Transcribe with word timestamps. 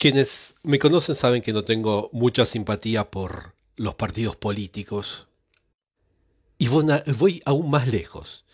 Quienes 0.00 0.54
me 0.62 0.78
conocen 0.78 1.14
saben 1.14 1.42
que 1.42 1.52
no 1.52 1.62
tengo 1.62 2.08
mucha 2.14 2.46
simpatía 2.46 3.10
por 3.10 3.52
los 3.76 3.96
partidos 3.96 4.34
políticos. 4.34 5.28
Y 6.56 6.68
voy 6.68 7.42
aún 7.44 7.68
más 7.68 7.86
lejos. 7.86 8.46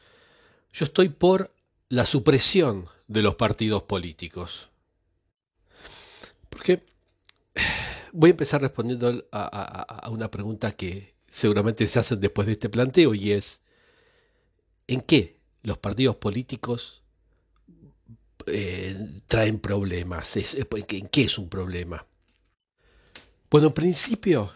Yo 0.72 0.85
estoy 0.85 1.09
por 1.09 1.54
la 1.88 2.04
supresión 2.04 2.88
de 3.06 3.22
los 3.22 3.37
partidos 3.37 3.85
políticos. 3.85 4.71
Porque 6.51 6.82
voy 8.13 8.31
a 8.31 8.33
empezar 8.33 8.60
respondiendo 8.60 9.24
a, 9.31 10.08
una 10.10 10.28
pregunta 10.33 10.72
que 10.72 11.15
seguramente 11.31 11.87
se 11.87 12.01
hacen 12.01 12.19
después 12.19 12.47
de 12.47 12.54
este 12.54 12.69
planteo 12.69 13.15
y 13.15 13.31
es, 13.31 13.63
¿en 14.88 15.01
qué 15.01 15.37
los 15.63 15.78
partidos 15.78 16.16
políticos 16.16 17.05
eh, 18.47 19.20
traen 19.27 19.59
problemas? 19.59 20.37
¿En 20.37 21.09
qué 21.09 21.23
es 21.23 21.38
un 21.38 21.48
problema? 21.48 22.06
Bueno, 23.51 23.69
en 23.69 23.73
principio 23.73 24.53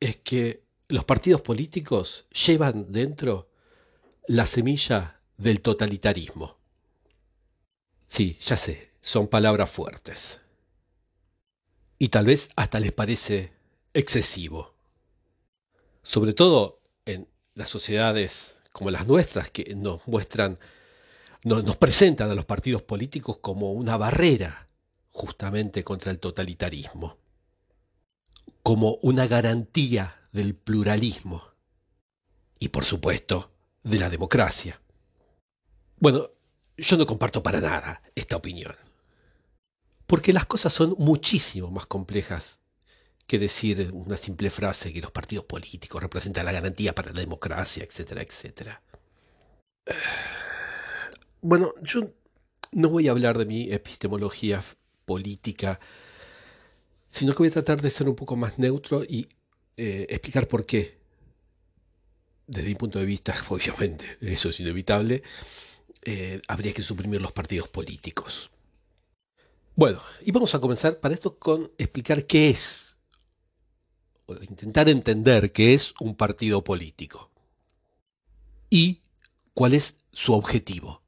es 0.00 0.16
que 0.16 0.62
los 0.88 1.04
partidos 1.04 1.40
políticos 1.40 2.26
llevan 2.46 2.92
dentro 2.92 3.50
la 4.28 4.46
semilla 4.46 5.20
del 5.36 5.60
totalitarismo. 5.60 6.56
Sí, 8.06 8.38
ya 8.40 8.56
sé, 8.56 8.92
son 9.00 9.28
palabras 9.28 9.70
fuertes. 9.70 10.40
Y 11.98 12.08
tal 12.08 12.26
vez 12.26 12.50
hasta 12.56 12.78
les 12.78 12.92
parece 12.92 13.52
excesivo. 13.94 14.74
Sobre 16.02 16.32
todo 16.32 16.80
en 17.04 17.28
las 17.54 17.68
sociedades 17.68 18.56
como 18.72 18.90
las 18.90 19.06
nuestras, 19.06 19.50
que 19.50 19.74
nos 19.74 20.06
muestran, 20.06 20.58
nos 21.46 21.76
presentan 21.76 22.28
a 22.28 22.34
los 22.34 22.44
partidos 22.44 22.82
políticos 22.82 23.38
como 23.38 23.70
una 23.72 23.96
barrera 23.96 24.68
justamente 25.10 25.84
contra 25.84 26.10
el 26.10 26.18
totalitarismo, 26.18 27.18
como 28.64 28.94
una 29.02 29.28
garantía 29.28 30.20
del 30.32 30.56
pluralismo 30.56 31.44
y 32.58 32.68
por 32.68 32.84
supuesto 32.84 33.52
de 33.84 33.98
la 34.00 34.10
democracia. 34.10 34.80
Bueno, 36.00 36.30
yo 36.76 36.96
no 36.96 37.06
comparto 37.06 37.44
para 37.44 37.60
nada 37.60 38.02
esta 38.16 38.34
opinión. 38.34 38.74
Porque 40.08 40.32
las 40.32 40.46
cosas 40.46 40.72
son 40.72 40.96
muchísimo 40.98 41.70
más 41.70 41.86
complejas 41.86 42.58
que 43.28 43.38
decir 43.38 43.90
una 43.92 44.16
simple 44.16 44.50
frase 44.50 44.92
que 44.92 45.00
los 45.00 45.12
partidos 45.12 45.44
políticos 45.44 46.02
representan 46.02 46.44
la 46.44 46.52
garantía 46.52 46.92
para 46.92 47.12
la 47.12 47.20
democracia, 47.20 47.84
etcétera, 47.84 48.22
etcétera. 48.22 48.82
Bueno, 51.48 51.74
yo 51.80 52.12
no 52.72 52.88
voy 52.88 53.06
a 53.06 53.12
hablar 53.12 53.38
de 53.38 53.46
mi 53.46 53.72
epistemología 53.72 54.60
política, 55.04 55.78
sino 57.06 57.32
que 57.32 57.38
voy 57.38 57.48
a 57.48 57.52
tratar 57.52 57.80
de 57.80 57.88
ser 57.88 58.08
un 58.08 58.16
poco 58.16 58.34
más 58.34 58.58
neutro 58.58 59.04
y 59.04 59.28
eh, 59.76 60.08
explicar 60.10 60.48
por 60.48 60.66
qué. 60.66 60.98
Desde 62.48 62.68
mi 62.68 62.74
punto 62.74 62.98
de 62.98 63.04
vista, 63.04 63.32
obviamente, 63.48 64.18
eso 64.22 64.48
es 64.48 64.58
inevitable, 64.58 65.22
eh, 66.02 66.42
habría 66.48 66.74
que 66.74 66.82
suprimir 66.82 67.22
los 67.22 67.30
partidos 67.30 67.68
políticos. 67.68 68.50
Bueno, 69.76 70.02
y 70.22 70.32
vamos 70.32 70.52
a 70.56 70.60
comenzar 70.60 70.98
para 70.98 71.14
esto 71.14 71.38
con 71.38 71.70
explicar 71.78 72.26
qué 72.26 72.50
es, 72.50 72.96
o 74.26 74.34
intentar 74.34 74.88
entender 74.88 75.52
qué 75.52 75.74
es 75.74 75.94
un 76.00 76.16
partido 76.16 76.64
político 76.64 77.30
y 78.68 79.02
cuál 79.54 79.74
es 79.74 79.94
su 80.10 80.34
objetivo. 80.34 81.05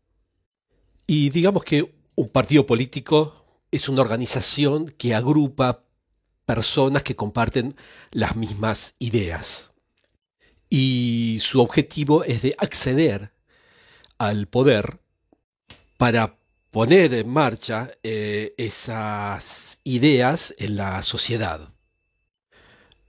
Y 1.11 1.31
digamos 1.31 1.65
que 1.65 1.91
un 2.17 2.29
partido 2.29 2.67
político 2.67 3.63
es 3.71 3.89
una 3.89 4.03
organización 4.03 4.91
que 4.91 5.15
agrupa 5.15 5.83
personas 6.45 7.03
que 7.03 7.17
comparten 7.17 7.75
las 8.11 8.37
mismas 8.37 8.95
ideas. 8.99 9.73
Y 10.69 11.39
su 11.41 11.63
objetivo 11.63 12.25
es 12.25 12.43
de 12.43 12.55
acceder 12.59 13.33
al 14.19 14.49
poder 14.49 15.01
para 15.97 16.39
poner 16.71 17.15
en 17.15 17.31
marcha 17.31 17.91
eh, 18.03 18.53
esas 18.59 19.79
ideas 19.85 20.55
en 20.59 20.77
la 20.77 21.03
sociedad. 21.03 21.73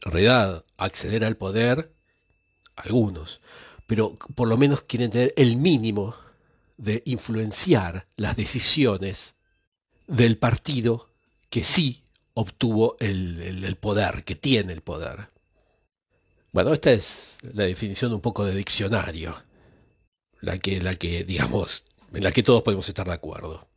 En 0.06 0.12
realidad, 0.14 0.64
acceder 0.78 1.26
al 1.26 1.36
poder, 1.36 1.92
algunos, 2.78 3.42
pero 3.88 4.16
por 4.36 4.48
lo 4.48 4.56
menos 4.56 4.84
quieren 4.84 5.12
tener 5.12 5.34
el 5.36 5.58
mínimo 5.58 6.16
de 6.80 7.04
influenciar 7.06 8.08
las 8.16 8.36
decisiones 8.36 9.36
del 10.08 10.38
partido 10.38 11.10
que 11.50 11.64
sí 11.64 12.04
obtuvo 12.34 12.96
el 13.00 13.78
poder, 13.80 14.24
que 14.24 14.36
tiene 14.36 14.74
el 14.74 14.82
poder. 14.82 15.30
Bueno, 16.52 16.74
esta 16.74 16.92
es 16.92 17.38
la 17.54 17.66
definición 17.66 18.14
un 18.14 18.22
poco 18.22 18.44
de 18.44 18.56
diccionario 18.56 19.36
la 20.42 20.58
que, 20.58 20.82
la 20.82 20.96
que, 20.96 21.24
digamos, 21.24 21.84
en 22.14 22.24
la 22.24 22.32
que 22.32 22.44
todos 22.44 22.64
podemos 22.64 22.88
estar 22.88 23.08
de 23.08 23.14
acuerdo. 23.14 23.68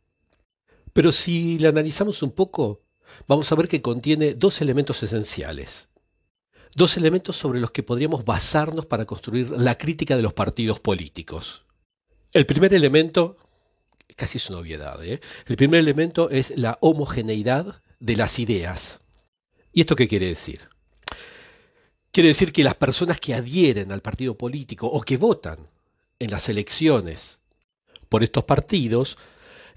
Pero 0.93 1.11
si 1.11 1.59
la 1.59 1.69
analizamos 1.69 2.23
un 2.23 2.31
poco, 2.31 2.81
vamos 3.27 3.51
a 3.51 3.55
ver 3.55 3.67
que 3.67 3.81
contiene 3.81 4.33
dos 4.33 4.61
elementos 4.61 5.03
esenciales. 5.03 5.89
Dos 6.75 6.97
elementos 6.97 7.35
sobre 7.35 7.59
los 7.59 7.71
que 7.71 7.83
podríamos 7.83 8.25
basarnos 8.25 8.85
para 8.85 9.05
construir 9.05 9.51
la 9.51 9.77
crítica 9.77 10.15
de 10.15 10.23
los 10.23 10.33
partidos 10.33 10.79
políticos. 10.79 11.62
El 12.33 12.47
primer 12.47 12.73
elemento, 12.73 13.37
casi 14.15 14.39
es 14.39 14.49
una 14.49 14.59
obviedad, 14.59 15.03
¿eh? 15.05 15.19
el 15.45 15.55
primer 15.55 15.79
elemento 15.79 16.31
es 16.31 16.51
la 16.57 16.79
homogeneidad 16.81 17.83
de 17.99 18.15
las 18.15 18.39
ideas. 18.39 19.01
¿Y 19.71 19.81
esto 19.81 19.95
qué 19.95 20.07
quiere 20.07 20.27
decir? 20.27 20.67
Quiere 22.11 22.29
decir 22.29 22.51
que 22.51 22.63
las 22.63 22.75
personas 22.75 23.19
que 23.19 23.35
adhieren 23.35 23.91
al 23.91 24.01
partido 24.01 24.35
político 24.35 24.87
o 24.87 25.01
que 25.01 25.17
votan 25.17 25.59
en 26.17 26.31
las 26.31 26.49
elecciones 26.49 27.41
por 28.09 28.23
estos 28.23 28.45
partidos 28.45 29.17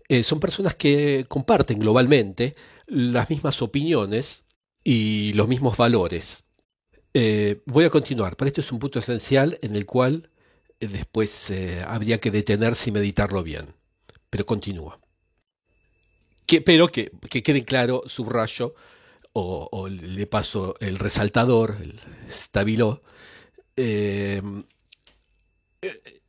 eh, 0.08 0.22
son 0.22 0.40
personas 0.40 0.74
que 0.74 1.26
comparten 1.28 1.78
globalmente 1.78 2.54
las 2.86 3.28
mismas 3.28 3.60
opiniones 3.60 4.44
y 4.82 5.34
los 5.34 5.46
mismos 5.46 5.76
valores. 5.76 6.44
Eh, 7.12 7.60
voy 7.66 7.84
a 7.84 7.90
continuar, 7.90 8.36
pero 8.36 8.48
este 8.48 8.60
es 8.62 8.72
un 8.72 8.78
punto 8.78 8.98
esencial 8.98 9.58
en 9.62 9.76
el 9.76 9.84
cual 9.84 10.30
eh, 10.80 10.88
después 10.88 11.52
habría 11.86 12.20
que 12.20 12.30
detenerse 12.30 12.90
y 12.90 12.92
meditarlo 12.92 13.42
bien. 13.42 13.74
Pero 14.30 14.46
continúa. 14.46 15.00
Que, 16.46 16.60
pero 16.60 16.88
que, 16.88 17.10
que, 17.28 17.42
quede 17.42 17.64
claro, 17.64 18.02
subrayo, 18.06 18.74
o, 19.32 19.68
o, 19.70 19.88
le 19.88 20.26
paso 20.26 20.76
el 20.80 20.98
resaltador, 20.98 21.76
el 21.80 22.00
stabilo, 22.30 23.02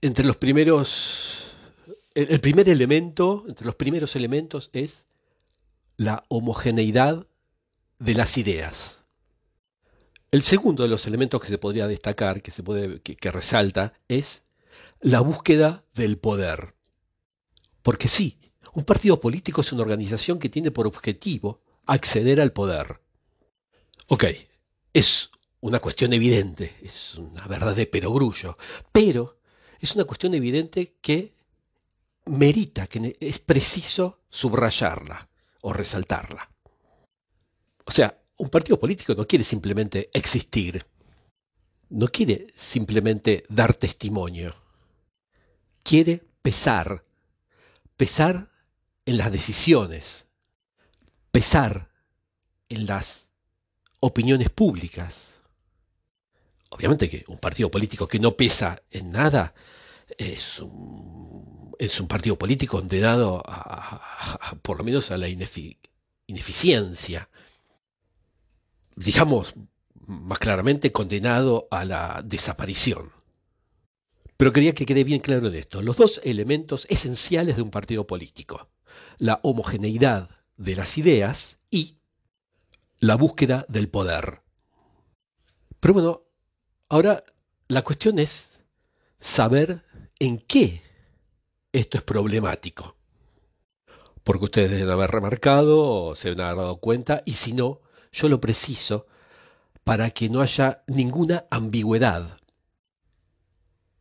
entre 0.01 0.25
los 0.25 0.37
primeros, 0.37 1.55
el 2.15 2.39
primer 2.39 2.67
elemento, 2.67 3.45
entre 3.47 3.65
los 3.65 3.75
primeros 3.75 4.15
elementos 4.15 4.69
es 4.73 5.05
la 5.97 6.23
homogeneidad 6.29 7.27
de 7.99 8.13
las 8.13 8.37
ideas. 8.37 9.03
El 10.31 10.41
segundo 10.41 10.83
de 10.83 10.89
los 10.89 11.07
elementos 11.07 11.41
que 11.41 11.47
se 11.47 11.57
podría 11.57 11.87
destacar, 11.87 12.41
que, 12.41 12.51
se 12.51 12.63
puede, 12.63 12.99
que, 12.99 13.31
resalta, 13.31 13.93
es 14.07 14.43
la 14.99 15.21
búsqueda 15.21 15.85
del 15.93 16.17
poder. 16.17 16.75
Porque 17.81 18.09
sí, 18.09 18.37
un 18.73 18.83
partido 18.83 19.21
político 19.21 19.61
es 19.61 19.71
una 19.71 19.83
organización 19.83 20.39
que 20.39 20.49
tiene 20.49 20.71
por 20.71 20.85
objetivo 20.85 21.61
acceder 21.85 22.41
al 22.41 22.51
poder. 22.51 22.99
Ok, 24.07 24.25
es 24.93 25.29
una 25.61 25.79
cuestión 25.79 26.11
evidente, 26.11 26.75
es 26.81 27.15
una 27.15 27.47
verdad 27.47 27.75
de 27.75 27.87
perogrullo, 27.87 28.57
pero 28.91 29.39
es 29.79 29.95
una 29.95 30.03
cuestión 30.03 30.33
evidente 30.33 30.97
que 31.01 31.33
merita, 32.25 32.87
que 32.87 33.15
es 33.19 33.39
preciso 33.39 34.19
subrayarla 34.29 35.29
o 35.61 35.71
resaltarla. 35.71 36.49
O 37.85 37.91
sea, 37.91 38.19
un 38.37 38.49
partido 38.49 38.79
político 38.79 39.15
no 39.15 39.25
quiere 39.25 39.43
simplemente 39.43 40.09
existir, 40.13 40.85
no 41.89 42.07
quiere 42.07 42.47
simplemente 42.55 43.43
dar 43.49 43.75
testimonio, 43.75 44.55
quiere 45.83 46.23
pesar, 46.41 47.03
pesar 47.95 48.49
en 49.05 49.17
las 49.17 49.31
decisiones, 49.31 50.25
pesar 51.31 51.89
en 52.69 52.85
las 52.85 53.29
opiniones 53.99 54.49
públicas, 54.49 55.33
obviamente 56.69 57.09
que 57.09 57.23
un 57.27 57.37
partido 57.37 57.71
político 57.71 58.07
que 58.07 58.19
no 58.19 58.35
pesa 58.35 58.81
en 58.91 59.09
nada 59.09 59.53
es 60.17 60.59
un, 60.59 61.47
partido 62.07 62.37
político 62.37 62.77
condenado 62.77 63.41
a, 63.45 64.55
por 64.61 64.77
lo 64.77 64.83
menos 64.83 65.11
a 65.11 65.17
la 65.17 65.27
ineficiencia. 65.27 67.29
Digamos, 68.97 69.53
más 70.07 70.39
claramente 70.39 70.91
condenado 70.91 71.67
a 71.69 71.85
la 71.85 72.23
desaparición. 72.25 73.11
Pero 74.37 74.51
quería 74.51 74.73
que 74.73 74.87
quede 74.87 75.03
bien 75.03 75.21
claro 75.21 75.47
en 75.47 75.53
esto. 75.53 75.83
Los 75.83 75.97
dos 75.97 76.19
elementos 76.23 76.87
esenciales 76.89 77.55
de 77.57 77.61
un 77.61 77.69
partido 77.69 78.07
político. 78.07 78.69
La 79.19 79.39
homogeneidad 79.43 80.31
de 80.57 80.75
las 80.75 80.97
ideas 80.97 81.59
y 81.69 81.97
la 82.99 83.15
búsqueda 83.15 83.67
del 83.69 83.87
poder. 83.87 84.41
Pero 85.79 85.93
bueno, 85.93 86.23
ahora 86.89 87.23
la 87.67 87.83
cuestión 87.83 88.17
es 88.17 88.63
saber 89.19 89.83
en 90.17 90.39
qué 90.39 90.81
esto 91.71 91.97
es 91.97 92.03
problemático. 92.03 92.97
Porque 94.23 94.45
ustedes 94.45 94.71
deben 94.71 94.89
haber 94.89 95.11
remarcado 95.11 96.15
se 96.15 96.29
deben 96.29 96.45
haber 96.45 96.57
dado 96.57 96.77
cuenta, 96.77 97.21
y 97.25 97.33
si 97.33 97.53
no, 97.53 97.81
yo 98.11 98.29
lo 98.29 98.39
preciso 98.39 99.07
para 99.83 100.09
que 100.09 100.29
no 100.29 100.41
haya 100.41 100.83
ninguna 100.87 101.45
ambigüedad. 101.49 102.37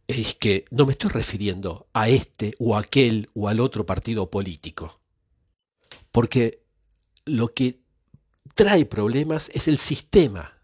Es 0.08 0.35
que 0.35 0.64
no 0.70 0.87
me 0.87 0.93
estoy 0.93 1.11
refiriendo 1.11 1.88
a 1.93 2.08
este 2.08 2.55
o 2.58 2.76
aquel 2.76 3.31
o 3.35 3.49
al 3.49 3.61
otro 3.61 3.87
partido 3.87 4.31
político. 4.31 5.00
Porque 6.11 6.64
lo 7.25 7.55
que 7.55 7.81
trae 8.55 8.85
problemas 8.85 9.50
es 9.53 9.69
el 9.69 9.79
sistema 9.79 10.58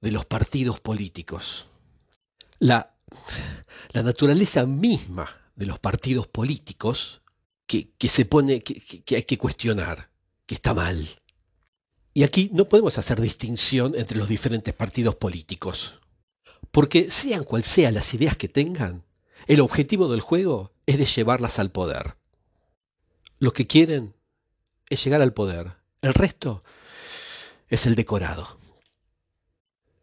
de 0.00 0.10
los 0.10 0.24
partidos 0.24 0.80
políticos. 0.80 1.66
La, 2.58 2.94
la 3.92 4.02
naturaleza 4.02 4.64
misma 4.66 5.28
de 5.54 5.66
los 5.66 5.78
partidos 5.78 6.28
políticos 6.28 7.22
que, 7.66 7.90
se 8.08 8.24
pone, 8.24 8.62
que, 8.62 8.80
que 9.02 9.16
hay 9.16 9.24
que 9.24 9.38
cuestionar, 9.38 10.10
que 10.46 10.54
está 10.54 10.72
mal. 10.72 11.20
Y 12.16 12.22
aquí 12.22 12.48
no 12.54 12.66
podemos 12.66 12.96
hacer 12.96 13.20
distinción 13.20 13.94
entre 13.94 14.16
los 14.16 14.26
diferentes 14.26 14.72
partidos 14.72 15.16
políticos. 15.16 16.00
Porque 16.70 17.10
sean 17.10 17.44
cual 17.44 17.62
sean 17.62 17.92
las 17.92 18.14
ideas 18.14 18.38
que 18.38 18.48
tengan, 18.48 19.04
el 19.46 19.60
objetivo 19.60 20.08
del 20.08 20.22
juego 20.22 20.72
es 20.86 20.96
de 20.96 21.04
llevarlas 21.04 21.58
al 21.58 21.70
poder. 21.70 22.16
Lo 23.38 23.52
que 23.52 23.66
quieren 23.66 24.14
es 24.88 25.04
llegar 25.04 25.20
al 25.20 25.34
poder. 25.34 25.74
El 26.00 26.14
resto 26.14 26.62
es 27.68 27.84
el 27.84 27.96
decorado. 27.96 28.58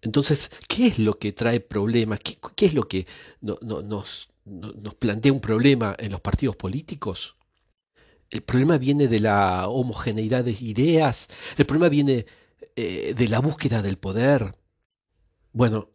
Entonces, 0.04 0.52
¿qué 0.68 0.86
es 0.86 1.00
lo 1.00 1.18
que 1.18 1.34
trae 1.34 1.62
problemas? 1.62 2.20
¿Qué, 2.20 2.68
es 2.68 2.76
lo 2.76 2.88
que 2.88 3.08
nos, 3.42 4.30
nos 4.46 4.94
plantea 5.00 5.34
un 5.34 5.42
problema 5.42 5.96
en 5.98 6.12
los 6.12 6.22
partidos 6.22 6.58
políticos? 6.58 7.38
El 8.34 8.42
problema 8.42 8.80
viene 8.80 9.08
de 9.08 9.20
la 9.20 9.68
homogeneidad 9.68 10.44
de 10.44 10.58
ideas, 10.60 11.28
el 11.56 11.68
problema 11.68 11.88
viene 11.88 12.26
eh, 12.76 13.14
de 13.16 13.28
la 13.28 13.38
búsqueda 13.38 13.84
del 13.84 14.00
poder. 14.00 14.58
Bueno, 15.52 15.92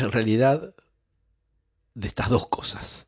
en 0.00 0.10
realidad, 0.10 0.74
de 1.94 2.08
estas 2.08 2.28
dos 2.28 2.48
cosas. 2.48 3.06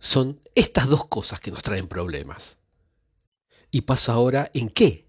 Son 0.00 0.38
estas 0.54 0.86
dos 0.86 1.06
cosas 1.06 1.40
que 1.40 1.50
nos 1.50 1.62
traen 1.62 1.88
problemas. 1.88 2.58
Y 3.70 3.80
paso 3.80 4.12
ahora 4.12 4.50
en 4.52 4.68
qué 4.68 5.08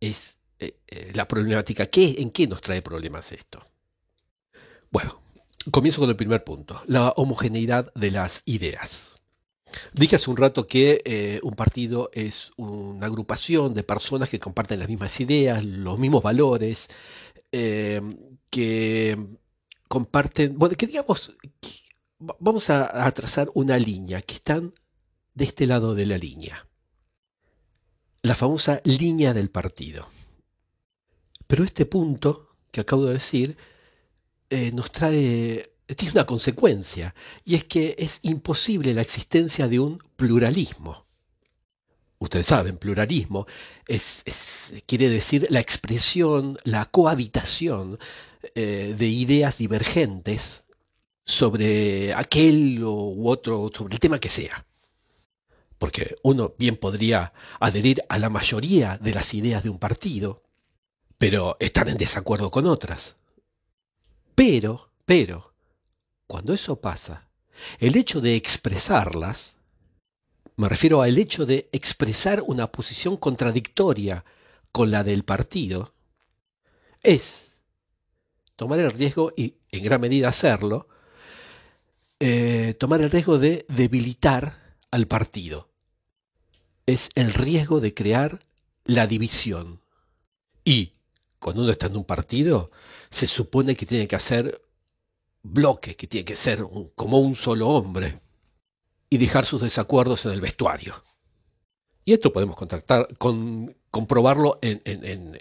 es 0.00 0.38
eh, 0.58 0.80
eh, 0.86 1.12
la 1.12 1.28
problemática, 1.28 1.84
¿Qué, 1.84 2.16
en 2.16 2.30
qué 2.30 2.46
nos 2.46 2.62
trae 2.62 2.80
problemas 2.80 3.30
esto. 3.32 3.62
Bueno, 4.90 5.20
comienzo 5.70 6.00
con 6.00 6.08
el 6.08 6.16
primer 6.16 6.44
punto, 6.44 6.80
la 6.86 7.10
homogeneidad 7.10 7.92
de 7.92 8.10
las 8.10 8.40
ideas. 8.46 9.17
Dije 9.92 10.16
hace 10.16 10.30
un 10.30 10.36
rato 10.36 10.66
que 10.66 11.02
eh, 11.04 11.40
un 11.42 11.54
partido 11.54 12.10
es 12.12 12.52
una 12.56 13.06
agrupación 13.06 13.74
de 13.74 13.82
personas 13.82 14.28
que 14.28 14.38
comparten 14.38 14.78
las 14.78 14.88
mismas 14.88 15.18
ideas, 15.20 15.64
los 15.64 15.98
mismos 15.98 16.22
valores, 16.22 16.88
que 17.50 19.18
comparten, 19.88 20.58
bueno, 20.58 20.76
que 20.76 20.86
digamos, 20.86 21.34
vamos 22.18 22.70
a 22.70 23.10
trazar 23.12 23.50
una 23.54 23.78
línea, 23.78 24.20
que 24.22 24.34
están 24.34 24.74
de 25.34 25.44
este 25.44 25.66
lado 25.66 25.94
de 25.94 26.06
la 26.06 26.18
línea 26.18 26.68
la 28.22 28.34
famosa 28.34 28.80
línea 28.84 29.34
del 29.34 29.50
partido. 29.50 30.08
Pero 31.46 31.64
este 31.64 31.86
punto 31.86 32.56
que 32.70 32.80
acabo 32.80 33.06
de 33.06 33.14
decir 33.14 33.56
eh, 34.50 34.72
nos 34.72 34.92
trae, 34.92 35.72
tiene 35.96 36.12
una 36.12 36.26
consecuencia, 36.26 37.14
y 37.44 37.54
es 37.54 37.64
que 37.64 37.96
es 37.98 38.20
imposible 38.22 38.94
la 38.94 39.02
existencia 39.02 39.68
de 39.68 39.80
un 39.80 40.02
pluralismo. 40.16 41.06
Ustedes 42.18 42.46
saben, 42.46 42.78
pluralismo 42.78 43.46
es, 43.86 44.24
quiere 44.86 45.08
decir 45.08 45.46
la 45.50 45.60
expresión, 45.60 46.58
la 46.64 46.84
cohabitación 46.86 47.98
eh, 48.54 48.94
de 48.98 49.06
ideas 49.06 49.58
divergentes 49.58 50.64
sobre 51.24 52.12
aquel 52.14 52.82
u 52.82 53.28
otro, 53.28 53.70
sobre 53.72 53.94
el 53.94 54.00
tema 54.00 54.18
que 54.18 54.28
sea 54.28 54.64
porque 55.78 56.16
uno 56.22 56.54
bien 56.58 56.76
podría 56.76 57.32
adherir 57.60 58.02
a 58.08 58.18
la 58.18 58.28
mayoría 58.28 58.98
de 58.98 59.14
las 59.14 59.32
ideas 59.32 59.62
de 59.62 59.70
un 59.70 59.78
partido, 59.78 60.42
pero 61.16 61.56
están 61.60 61.88
en 61.88 61.96
desacuerdo 61.96 62.50
con 62.50 62.66
otras. 62.66 63.16
Pero, 64.34 64.90
pero, 65.04 65.54
cuando 66.28 66.52
eso 66.52 66.80
pasa, 66.80 67.26
el 67.80 67.96
hecho 67.96 68.20
de 68.20 68.36
expresarlas, 68.36 69.56
me 70.56 70.68
refiero 70.68 71.02
al 71.02 71.16
hecho 71.18 71.46
de 71.46 71.68
expresar 71.72 72.42
una 72.46 72.70
posición 72.70 73.16
contradictoria 73.16 74.24
con 74.70 74.90
la 74.90 75.02
del 75.02 75.24
partido, 75.24 75.94
es 77.02 77.52
tomar 78.56 78.78
el 78.78 78.92
riesgo, 78.92 79.32
y 79.36 79.54
en 79.72 79.82
gran 79.82 80.00
medida 80.00 80.28
hacerlo, 80.28 80.88
eh, 82.20 82.74
tomar 82.78 83.00
el 83.00 83.10
riesgo 83.10 83.38
de 83.38 83.64
debilitar 83.68 84.76
al 84.90 85.06
partido. 85.06 85.70
Es 86.84 87.08
el 87.14 87.32
riesgo 87.32 87.80
de 87.80 87.94
crear 87.94 88.44
la 88.84 89.06
división. 89.06 89.80
Y 90.62 90.92
cuando 91.38 91.62
uno 91.62 91.72
está 91.72 91.86
en 91.86 91.96
un 91.96 92.04
partido, 92.04 92.70
se 93.10 93.26
supone 93.26 93.76
que 93.76 93.86
tiene 93.86 94.06
que 94.06 94.16
hacer 94.16 94.60
bloque, 95.52 95.96
que 95.96 96.06
tiene 96.06 96.24
que 96.24 96.36
ser 96.36 96.64
como 96.94 97.18
un 97.18 97.34
solo 97.34 97.68
hombre 97.68 98.20
y 99.10 99.18
dejar 99.18 99.44
sus 99.46 99.62
desacuerdos 99.62 100.26
en 100.26 100.32
el 100.32 100.40
vestuario. 100.40 101.02
Y 102.04 102.12
esto 102.12 102.32
podemos 102.32 102.56
contactar, 102.56 103.16
con, 103.18 103.74
comprobarlo 103.90 104.58
en, 104.62 104.80
en, 104.84 105.36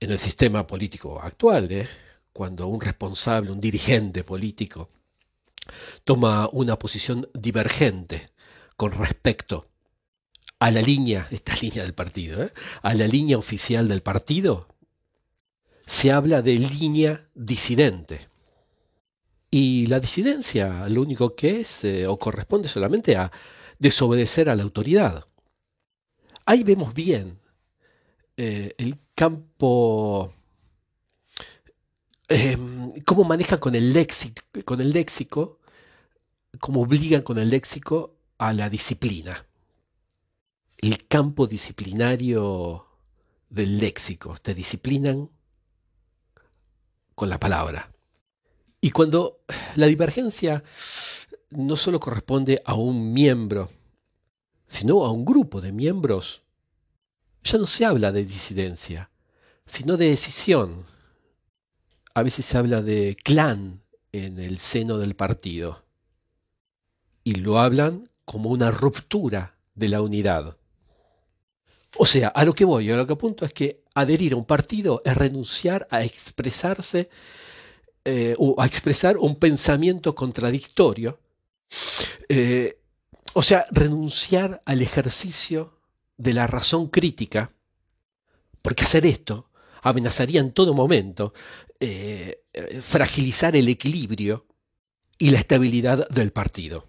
el 0.00 0.18
sistema 0.18 0.66
político 0.66 1.18
actual, 1.20 1.72
¿eh? 1.72 1.88
cuando 2.32 2.66
un 2.66 2.80
responsable, 2.80 3.50
un 3.50 3.60
dirigente 3.60 4.22
político, 4.22 4.90
toma 6.04 6.48
una 6.52 6.78
posición 6.78 7.26
divergente 7.32 8.30
con 8.76 8.92
respecto 8.92 9.68
a 10.58 10.70
la 10.70 10.82
línea, 10.82 11.26
esta 11.30 11.54
línea 11.62 11.84
del 11.84 11.94
partido, 11.94 12.42
¿eh? 12.42 12.52
a 12.82 12.94
la 12.94 13.06
línea 13.06 13.38
oficial 13.38 13.88
del 13.88 14.02
partido, 14.02 14.68
se 15.86 16.12
habla 16.12 16.42
de 16.42 16.54
línea 16.54 17.28
disidente. 17.34 18.28
Y 19.56 19.86
la 19.86 20.00
disidencia 20.00 20.88
lo 20.88 21.00
único 21.02 21.36
que 21.36 21.60
es 21.60 21.84
eh, 21.84 22.08
o 22.08 22.18
corresponde 22.18 22.68
solamente 22.68 23.16
a 23.16 23.30
desobedecer 23.78 24.48
a 24.48 24.56
la 24.56 24.64
autoridad. 24.64 25.26
Ahí 26.44 26.64
vemos 26.64 26.92
bien 26.92 27.38
eh, 28.36 28.74
el 28.78 28.98
campo, 29.14 30.34
em, 32.28 32.92
cómo 33.04 33.22
manejan 33.22 33.60
con 33.60 33.76
el, 33.76 33.92
léxico, 33.92 34.42
con 34.64 34.80
el 34.80 34.90
léxico, 34.90 35.60
cómo 36.58 36.82
obligan 36.82 37.22
con 37.22 37.38
el 37.38 37.48
léxico 37.50 38.16
a 38.38 38.52
la 38.52 38.68
disciplina 38.68 39.46
el 40.78 41.06
campo 41.06 41.46
disciplinario 41.46 42.86
del 43.48 43.78
léxico. 43.78 44.34
Te 44.42 44.52
disciplinan 44.52 45.30
con 47.14 47.30
la 47.30 47.38
palabra. 47.38 47.93
Y 48.84 48.90
cuando 48.90 49.40
la 49.76 49.86
divergencia 49.86 50.62
no 51.52 51.74
solo 51.74 51.98
corresponde 51.98 52.60
a 52.66 52.74
un 52.74 53.14
miembro, 53.14 53.70
sino 54.66 55.06
a 55.06 55.10
un 55.10 55.24
grupo 55.24 55.62
de 55.62 55.72
miembros, 55.72 56.42
ya 57.42 57.56
no 57.56 57.64
se 57.64 57.86
habla 57.86 58.12
de 58.12 58.26
disidencia, 58.26 59.10
sino 59.64 59.96
de 59.96 60.10
decisión. 60.10 60.84
A 62.12 62.22
veces 62.22 62.44
se 62.44 62.58
habla 62.58 62.82
de 62.82 63.16
clan 63.24 63.80
en 64.12 64.38
el 64.38 64.58
seno 64.58 64.98
del 64.98 65.16
partido. 65.16 65.82
Y 67.22 67.36
lo 67.36 67.60
hablan 67.60 68.10
como 68.26 68.50
una 68.50 68.70
ruptura 68.70 69.56
de 69.74 69.88
la 69.88 70.02
unidad. 70.02 70.58
O 71.96 72.04
sea, 72.04 72.28
a 72.28 72.44
lo 72.44 72.54
que 72.54 72.66
voy, 72.66 72.90
a 72.90 72.98
lo 72.98 73.06
que 73.06 73.14
apunto 73.14 73.46
es 73.46 73.54
que 73.54 73.82
adherir 73.94 74.34
a 74.34 74.36
un 74.36 74.44
partido 74.44 75.00
es 75.06 75.16
renunciar 75.16 75.88
a 75.90 76.02
expresarse 76.02 77.08
eh, 78.06 78.34
o 78.38 78.54
a 78.60 78.66
expresar 78.66 79.16
un 79.16 79.36
pensamiento 79.36 80.14
contradictorio. 80.14 81.18
Eh, 82.28 82.78
o 83.32 83.42
sea, 83.42 83.64
renunciar 83.70 84.62
al 84.66 84.82
ejercicio 84.82 85.80
de 86.18 86.34
la 86.34 86.46
razón 86.46 86.88
crítica, 86.88 87.50
porque 88.60 88.84
hacer 88.84 89.06
esto 89.06 89.48
amenazaría 89.80 90.40
en 90.40 90.52
todo 90.52 90.74
momento 90.74 91.32
eh, 91.80 92.42
fragilizar 92.82 93.56
el 93.56 93.68
equilibrio 93.68 94.46
y 95.18 95.30
la 95.30 95.38
estabilidad 95.38 96.06
del 96.10 96.30
partido. 96.30 96.86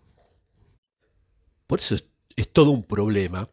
Por 1.66 1.80
eso 1.80 1.96
es 2.36 2.52
todo 2.52 2.72
un 2.72 2.84
problema 2.84 3.50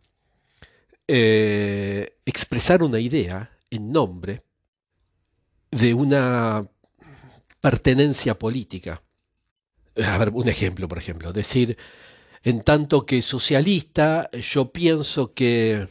expresar 2.25 2.83
una 2.83 2.99
idea 2.99 3.59
en 3.71 3.92
nombre 3.92 4.42
de 5.71 5.92
una 5.92 6.66
pertenencia 7.62 8.38
política. 8.38 9.02
A 9.97 10.19
ver, 10.19 10.31
un 10.31 10.49
ejemplo, 10.49 10.88
por 10.88 10.99
ejemplo, 10.99 11.33
decir, 11.33 11.78
en 12.42 12.62
tanto 12.62 13.07
que 13.07 13.23
socialista, 13.23 14.28
yo 14.33 14.73
pienso 14.73 15.33
que, 15.33 15.88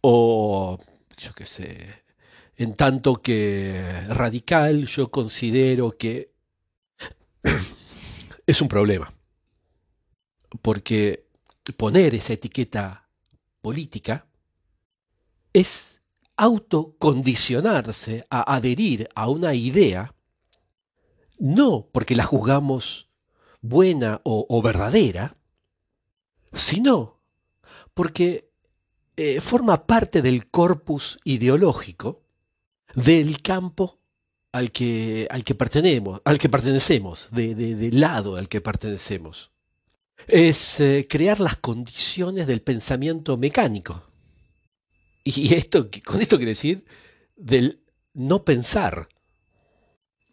o, 0.00 0.78
yo 1.18 1.32
qué 1.34 1.44
sé, 1.44 2.02
en 2.56 2.74
tanto 2.74 3.16
que 3.16 4.00
radical, 4.08 4.86
yo 4.86 5.10
considero 5.10 5.90
que 5.90 6.30
es 8.46 8.60
un 8.62 8.68
problema. 8.68 9.12
Porque 10.62 11.26
poner 11.76 12.14
esa 12.14 12.32
etiqueta 12.32 13.08
política 13.60 14.26
es 15.52 16.00
autocondicionarse 16.36 18.24
a 18.30 18.54
adherir 18.54 19.08
a 19.14 19.28
una 19.28 19.54
idea, 19.54 20.14
no 21.38 21.88
porque 21.92 22.16
la 22.16 22.24
juzgamos 22.24 23.08
buena 23.60 24.20
o, 24.24 24.62
verdadera, 24.62 25.36
sino 26.52 27.20
porque 27.94 28.50
eh, 29.16 29.40
forma 29.40 29.86
parte 29.86 30.22
del 30.22 30.50
corpus 30.50 31.18
ideológico 31.24 32.22
del 32.94 33.42
campo 33.42 33.98
al 34.52 34.72
que, 34.72 35.28
al 35.30 35.44
que, 35.44 35.54
pertenecemos, 35.54 36.22
al 36.24 36.38
que 36.38 36.48
pertenecemos, 36.48 37.28
de, 37.30 37.54
del 37.54 38.00
lado 38.00 38.36
al 38.36 38.48
que 38.48 38.60
pertenecemos. 38.60 39.52
Es 40.26 40.80
eh, 40.80 41.06
crear 41.08 41.40
las 41.40 41.56
condiciones 41.56 42.46
del 42.46 42.62
pensamiento 42.62 43.36
mecánico. 43.36 44.02
Y 45.24 45.54
esto, 45.54 45.88
con 46.04 46.22
esto 46.22 46.36
quiere 46.36 46.52
decir 46.52 46.84
del 47.36 47.82
no 48.14 48.44
pensar. 48.44 49.08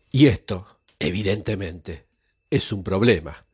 Y 0.09 0.27
esto, 0.27 0.72
evidentemente, 1.07 2.05
es 2.49 2.71
un 2.71 2.83
problema. 2.83 3.45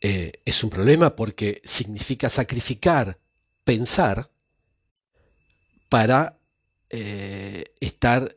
Eh, 0.00 0.32
es 0.44 0.64
un 0.64 0.70
problema 0.70 1.14
porque 1.14 1.60
significa 1.64 2.30
sacrificar 2.30 3.18
pensar 3.64 4.30
para 5.88 6.38
eh, 6.88 7.74
estar, 7.80 8.34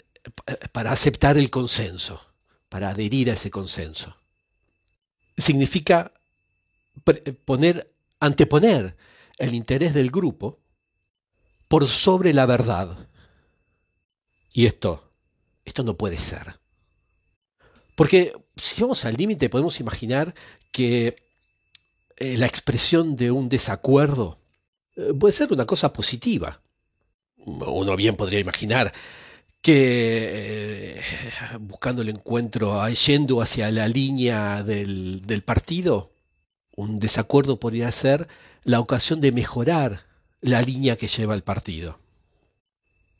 para 0.72 0.92
aceptar 0.92 1.38
el 1.38 1.50
consenso, 1.50 2.34
para 2.70 2.89
adherir 2.89 3.30
a 3.30 3.34
ese 3.34 3.50
consenso. 3.50 4.15
Significa 5.38 6.13
poner, 7.46 7.92
anteponer 8.20 8.96
el 9.38 9.56
interés 9.56 9.94
del 9.94 10.12
grupo 10.12 10.60
por 11.68 11.88
sobre 11.88 12.34
la 12.34 12.46
verdad. 12.46 13.10
Y 14.51 14.68
esto, 14.68 15.02
esto 15.65 15.84
no 15.84 15.98
puede 15.98 16.17
ser. 16.17 16.60
Porque 17.96 18.34
si 18.55 18.82
vamos 18.82 19.05
al 19.05 19.15
límite 19.15 19.50
podemos 19.50 19.79
imaginar 19.79 20.34
que 20.72 21.15
eh, 22.17 22.38
la 22.38 22.48
expresión 22.48 23.15
de 23.15 23.32
un 23.32 23.50
desacuerdo 23.50 24.39
eh, 24.96 25.13
puede 25.20 25.32
ser 25.34 25.53
una 25.53 25.65
cosa 25.65 25.93
positiva 25.93 26.63
uno 27.46 27.96
bien 27.96 28.15
podría 28.15 28.39
imaginar 28.39 28.93
que 29.62 30.98
eh, 30.98 31.01
buscando 31.60 32.01
el 32.01 32.10
encuentro, 32.10 32.88
yendo 32.89 33.41
hacia 33.41 33.72
la 33.72 33.88
línea 33.88 34.62
del, 34.63 35.22
del 35.25 35.41
partido, 35.41 36.12
un 36.75 36.98
desacuerdo 36.98 37.60
podría 37.60 37.91
ser 37.91 38.27
la 38.63 38.79
ocasión 38.79 39.22
de 39.22 39.32
mejorar 39.32 40.05
la 40.41 40.62
línea 40.62 40.98
que 40.98 41.08
lleva 41.08 41.34
el 41.34 41.43
partido. 41.43 42.00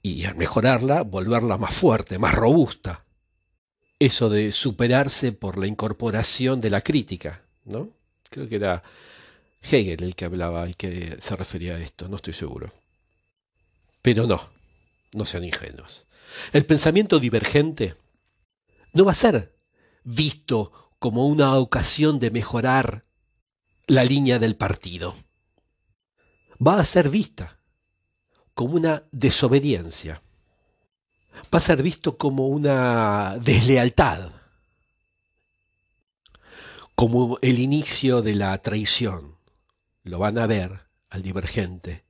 Y 0.06 0.26
al 0.26 0.36
mejorarla, 0.36 1.04
volverla 1.04 1.58
más 1.58 1.74
fuerte, 1.74 2.20
más 2.20 2.36
robusta. 2.36 3.06
Eso 3.98 4.30
de 4.30 4.52
superarse 4.52 5.32
por 5.32 5.58
la 5.58 5.66
incorporación 5.66 6.60
de 6.60 6.70
la 6.70 6.82
crítica, 6.82 7.42
¿no? 7.64 7.90
Creo 8.30 8.50
que 8.50 8.58
era 8.58 8.84
Hegel 9.62 10.04
el 10.04 10.16
que 10.16 10.26
hablaba 10.26 10.68
y 10.68 10.74
que 10.74 11.18
se 11.22 11.36
refería 11.38 11.76
a 11.76 11.80
esto, 11.80 12.10
no 12.10 12.18
estoy 12.18 12.34
seguro. 12.34 12.74
Pero 14.02 14.28
no, 14.28 14.52
no 15.14 15.24
sean 15.24 15.46
ingenuos. 15.46 16.06
El 16.52 16.66
pensamiento 16.66 17.18
divergente 17.20 17.96
no 18.92 19.06
va 19.06 19.14
a 19.14 19.16
ser 19.16 19.56
visto 20.04 20.92
como 21.00 21.28
una 21.28 21.56
ocasión 21.56 22.20
de 22.20 22.30
mejorar 22.30 23.06
la 23.88 24.04
línea 24.04 24.38
del 24.38 24.58
partido. 24.58 25.16
Va 26.66 26.80
a 26.80 26.86
ser 26.86 27.10
vista 27.10 27.63
como 28.54 28.76
una 28.76 29.04
desobediencia. 29.12 30.22
Va 31.54 31.58
a 31.58 31.62
ser 31.62 31.82
visto 31.82 32.18
como 32.18 32.48
una 32.48 33.38
deslealtad, 33.40 34.32
como 36.96 37.40
el 37.42 37.60
inicio 37.60 38.22
de 38.22 38.36
la 38.36 38.58
traición. 38.60 39.36
Lo 40.04 40.20
van 40.20 40.38
a 40.38 40.48
ver 40.48 40.82
al 41.10 41.22
divergente 41.22 42.04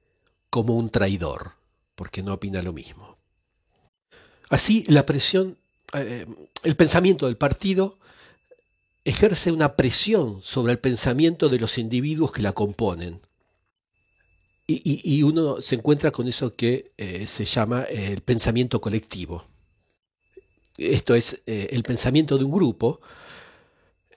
como 0.50 0.76
un 0.76 0.90
traidor 0.90 1.54
porque 1.96 2.24
no 2.24 2.34
opina 2.34 2.62
lo 2.62 2.74
mismo. 2.74 3.18
Así, 4.50 4.84
la 4.88 5.06
presión, 5.06 5.58
eh, 5.94 6.26
el 6.64 6.76
pensamiento 6.76 7.28
del 7.28 7.38
partido 7.38 7.98
ejerce 9.06 9.52
una 9.52 9.76
presión 9.76 10.42
sobre 10.42 10.74
el 10.74 10.80
pensamiento 10.80 11.50
de 11.50 11.60
los 11.60 11.78
individuos 11.78 12.32
que 12.32 12.42
la 12.42 12.54
componen. 12.54 13.22
Y, 14.84 15.22
uno 15.24 15.62
se 15.62 15.76
encuentra 15.76 16.12
con 16.12 16.28
eso 16.28 16.56
que 16.56 16.94
eh, 16.98 17.28
se 17.28 17.46
llama 17.46 17.84
el 17.84 18.22
pensamiento 18.22 18.80
colectivo. 18.82 19.46
Esto 20.78 21.16
es 21.16 21.42
eh, 21.46 21.68
el 21.72 21.84
pensamiento 21.84 22.38
de 22.38 22.46
un 22.46 22.52
grupo 22.52 23.00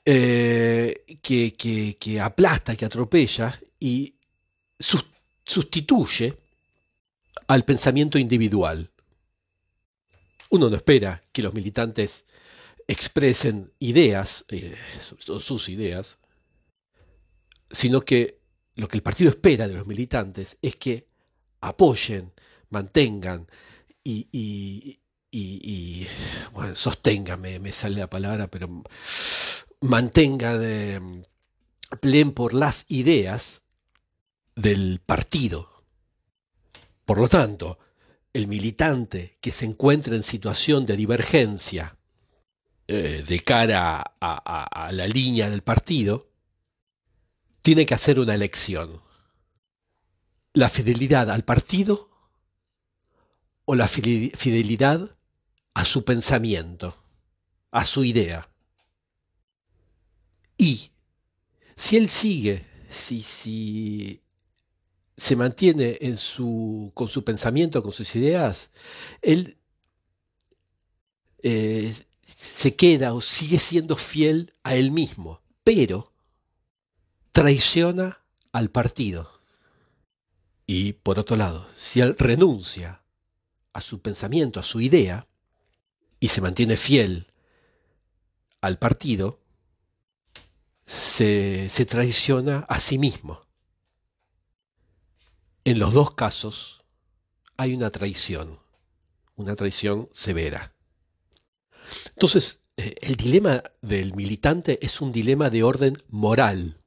que, 0.04 1.96
que, 1.98 2.20
aplasta, 2.20 2.76
que 2.76 2.84
atropella 2.84 3.60
y 3.80 4.14
sustituye 5.44 6.38
al 7.48 7.64
pensamiento 7.64 8.18
individual. 8.18 8.88
Uno 10.50 10.70
no 10.70 10.76
espera 10.76 11.20
que 11.32 11.42
los 11.42 11.52
militantes 11.54 12.24
expresen 12.88 13.72
ideas, 13.78 14.44
eh, 14.48 14.76
sus 15.40 15.68
ideas, 15.68 16.18
sino 17.70 18.00
que 18.00 18.38
lo 18.76 18.88
que 18.88 18.96
el 18.96 19.02
partido 19.02 19.30
espera 19.30 19.66
de 19.66 19.74
los 19.74 19.86
militantes 19.86 20.56
es 20.62 20.76
que 20.76 21.08
apoyen, 21.60 22.32
mantengan 22.70 23.46
y, 24.04 24.28
y, 24.32 26.06
bueno, 26.52 26.74
me, 27.38 27.72
sale 27.72 27.96
la 27.98 28.08
palabra, 28.08 28.48
pero 28.48 28.82
mantengan, 29.80 30.60
eh, 30.62 31.24
por 32.34 32.54
las 32.54 32.84
ideas 32.88 33.62
del 34.54 35.00
partido, 35.04 35.84
por 37.04 37.18
lo 37.18 37.28
tanto, 37.28 37.78
el 38.32 38.48
militante 38.48 39.38
que 39.40 39.50
se 39.50 39.64
encuentra 39.64 40.14
en 40.14 40.22
situación 40.22 40.84
de 40.84 40.96
divergencia 40.96 41.96
eh, 42.88 43.24
de 43.26 43.40
cara 43.40 44.14
a, 44.20 44.90
la 44.92 45.06
línea 45.06 45.50
del 45.50 45.62
partido, 45.62 46.28
tiene 47.66 47.84
que 47.84 47.94
hacer 47.94 48.20
una 48.20 48.32
elección. 48.32 49.02
La 50.52 50.68
fidelidad 50.68 51.32
al 51.32 51.42
partido 51.42 52.08
o 53.64 53.74
la 53.74 53.88
fidelidad 53.88 55.16
a 55.74 55.84
su 55.84 56.04
pensamiento, 56.04 56.96
a 57.72 57.84
su 57.84 58.04
idea. 58.04 58.48
Y 60.56 60.92
si 61.74 61.96
él 61.96 62.08
sigue, 62.08 62.64
si, 62.88 63.20
si 63.20 64.20
se 65.16 65.34
mantiene 65.34 65.98
con 66.94 67.08
su 67.08 67.24
pensamiento, 67.24 67.82
con 67.82 67.90
sus 67.90 68.14
ideas, 68.14 68.70
él 69.22 69.56
eh, 71.42 71.92
se 72.22 72.76
queda 72.76 73.12
o 73.12 73.20
sigue 73.20 73.58
siendo 73.58 73.96
fiel 73.96 74.54
a 74.62 74.76
él 74.76 74.92
mismo, 74.92 75.42
pero 75.64 76.12
traiciona 77.36 78.24
al 78.50 78.70
partido. 78.70 79.30
Y 80.66 80.94
por 80.94 81.18
otro 81.18 81.36
lado, 81.36 81.68
si 81.76 82.00
él 82.00 82.16
renuncia 82.18 83.02
a 83.74 83.82
su 83.82 84.00
pensamiento, 84.00 84.58
a 84.58 84.62
su 84.62 84.80
idea, 84.80 85.28
y 86.18 86.28
se 86.28 86.40
mantiene 86.40 86.78
fiel 86.78 87.26
al 88.62 88.78
partido, 88.78 89.38
se, 90.86 91.68
se 91.68 91.84
traiciona 91.84 92.60
a 92.70 92.80
sí 92.80 92.96
mismo. 92.96 93.42
En 95.64 95.78
los 95.78 95.92
dos 95.92 96.14
casos 96.14 96.84
hay 97.58 97.74
una 97.74 97.90
traición, 97.90 98.60
una 99.34 99.54
traición 99.56 100.08
severa. 100.14 100.74
Entonces, 102.14 102.62
eh, 102.78 102.94
el 103.02 103.16
dilema 103.16 103.62
del 103.82 104.14
militante 104.14 104.78
es 104.80 105.02
un 105.02 105.12
dilema 105.12 105.50
de 105.50 105.64
orden 105.64 105.98
moral. 106.08 106.80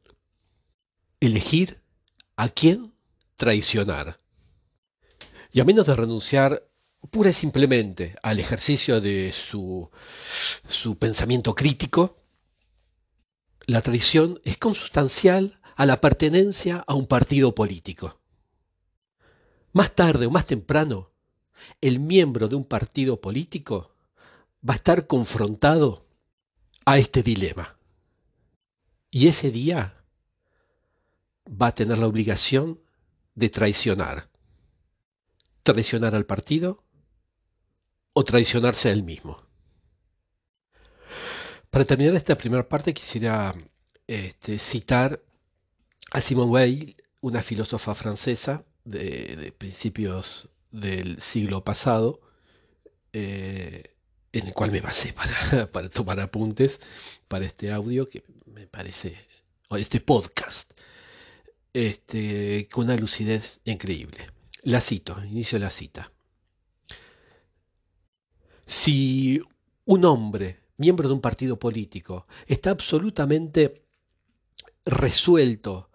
Elegir 1.19 1.81
a 2.35 2.49
quién 2.49 2.93
traicionar. 3.35 4.19
Y 5.51 5.59
a 5.59 5.65
menos 5.65 5.85
de 5.85 5.95
renunciar 5.95 6.69
pura 7.11 7.29
y 7.29 7.33
simplemente 7.33 8.15
al 8.23 8.39
ejercicio 8.39 9.01
de 9.01 9.31
su, 9.33 9.89
su 10.67 10.97
pensamiento 10.97 11.55
crítico, 11.55 12.17
la 13.65 13.81
traición 13.81 14.39
es 14.43 14.57
consustancial 14.57 15.59
a 15.75 15.85
la 15.85 16.01
pertenencia 16.01 16.83
a 16.87 16.93
un 16.93 17.07
partido 17.07 17.55
político. 17.55 18.19
Más 19.71 19.95
tarde 19.95 20.25
o 20.25 20.31
más 20.31 20.47
temprano, 20.47 21.11
el 21.81 21.99
miembro 21.99 22.47
de 22.47 22.55
un 22.55 22.65
partido 22.65 23.21
político 23.21 23.95
va 24.67 24.73
a 24.73 24.77
estar 24.77 25.07
confrontado 25.07 26.05
a 26.85 26.97
este 26.97 27.23
dilema. 27.23 27.77
Y 29.11 29.27
ese 29.27 29.51
día 29.51 29.98
va 31.49 31.67
a 31.67 31.75
tener 31.75 31.97
la 31.97 32.07
obligación 32.07 32.79
de 33.35 33.49
traicionar. 33.49 34.29
Traicionar 35.63 36.15
al 36.15 36.25
partido 36.25 36.83
o 38.13 38.23
traicionarse 38.23 38.89
a 38.89 38.91
él 38.91 39.03
mismo. 39.03 39.41
Para 41.69 41.85
terminar 41.85 42.15
esta 42.15 42.37
primera 42.37 42.67
parte 42.67 42.93
quisiera 42.93 43.55
este, 44.07 44.57
citar 44.57 45.21
a 46.11 46.21
Simone 46.21 46.51
Weil, 46.51 46.95
una 47.21 47.41
filósofa 47.41 47.93
francesa 47.93 48.65
de, 48.85 49.53
principios 49.57 50.49
del 50.71 51.21
siglo 51.21 51.63
pasado, 51.63 52.21
eh, 53.13 53.95
en 54.31 54.47
el 54.47 54.53
cual 54.53 54.71
me 54.71 54.81
basé 54.81 55.13
para, 55.13 55.67
para, 55.71 55.89
tomar 55.89 56.19
apuntes 56.19 56.79
para 57.27 57.45
este 57.45 57.71
audio 57.71 58.07
que 58.07 58.23
me 58.45 58.67
parece, 58.67 59.15
o 59.69 59.77
este 59.77 59.99
podcast, 59.99 60.71
este, 61.73 62.67
con 62.71 62.85
una 62.85 62.95
lucidez 62.95 63.61
increíble. 63.65 64.31
La 64.63 64.81
cito, 64.81 65.23
inicio 65.23 65.59
la 65.59 65.69
cita. 65.69 66.11
Si 68.65 69.41
un 69.85 70.05
hombre, 70.05 70.59
miembro 70.77 71.07
de 71.07 71.15
un 71.15 71.21
partido 71.21 71.57
político, 71.57 72.27
está 72.45 72.71
absolutamente 72.71 73.85
resuelto 74.85 75.89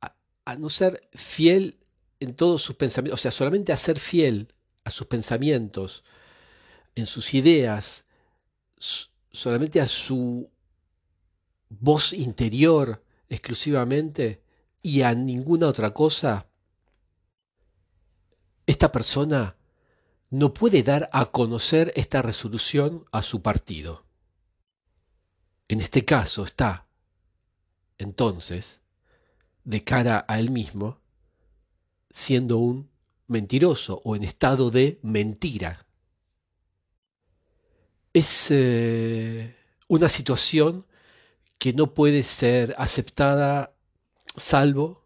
a, 0.00 0.56
no 0.56 0.68
ser 0.68 1.08
fiel 1.12 1.78
en 2.20 2.34
todos 2.34 2.62
sus 2.62 2.76
pensamientos, 2.76 3.20
o 3.20 3.22
sea, 3.22 3.30
solamente 3.30 3.72
a 3.72 3.76
ser 3.76 3.98
fiel 3.98 4.54
a 4.84 4.90
sus 4.90 5.06
pensamientos, 5.06 6.04
en 6.94 7.06
sus 7.06 7.34
ideas, 7.34 8.04
solamente 9.30 9.80
a 9.80 9.88
su 9.88 10.50
voz 11.68 12.12
interior 12.12 13.02
exclusivamente 13.28 14.43
y 14.84 15.00
a 15.00 15.14
ninguna 15.14 15.66
otra 15.66 15.94
cosa, 15.94 16.46
esta 18.66 18.92
persona 18.92 19.56
no 20.28 20.52
puede 20.52 20.82
dar 20.82 21.08
a 21.10 21.24
conocer 21.24 21.90
esta 21.96 22.20
resolución 22.20 23.06
a 23.10 23.22
su 23.22 23.40
partido. 23.40 24.04
En 25.68 25.80
este 25.80 26.04
caso 26.04 26.44
está, 26.44 26.86
entonces, 27.96 28.82
de 29.64 29.82
cara 29.82 30.26
a 30.28 30.38
él 30.38 30.50
mismo, 30.50 31.00
siendo 32.10 32.58
un 32.58 32.90
mentiroso 33.26 34.02
o 34.04 34.16
en 34.16 34.24
estado 34.24 34.70
de 34.70 34.98
mentira. 35.00 35.86
Es 38.12 38.50
eh, 38.50 39.56
una 39.88 40.10
situación 40.10 40.84
que 41.56 41.72
no 41.72 41.94
puede 41.94 42.22
ser 42.22 42.74
aceptada 42.76 43.73
salvo 44.36 45.04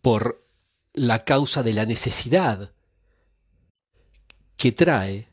por 0.00 0.44
la 0.94 1.24
causa 1.24 1.62
de 1.62 1.72
la 1.72 1.86
necesidad 1.86 2.72
que 4.56 4.72
trae 4.72 5.28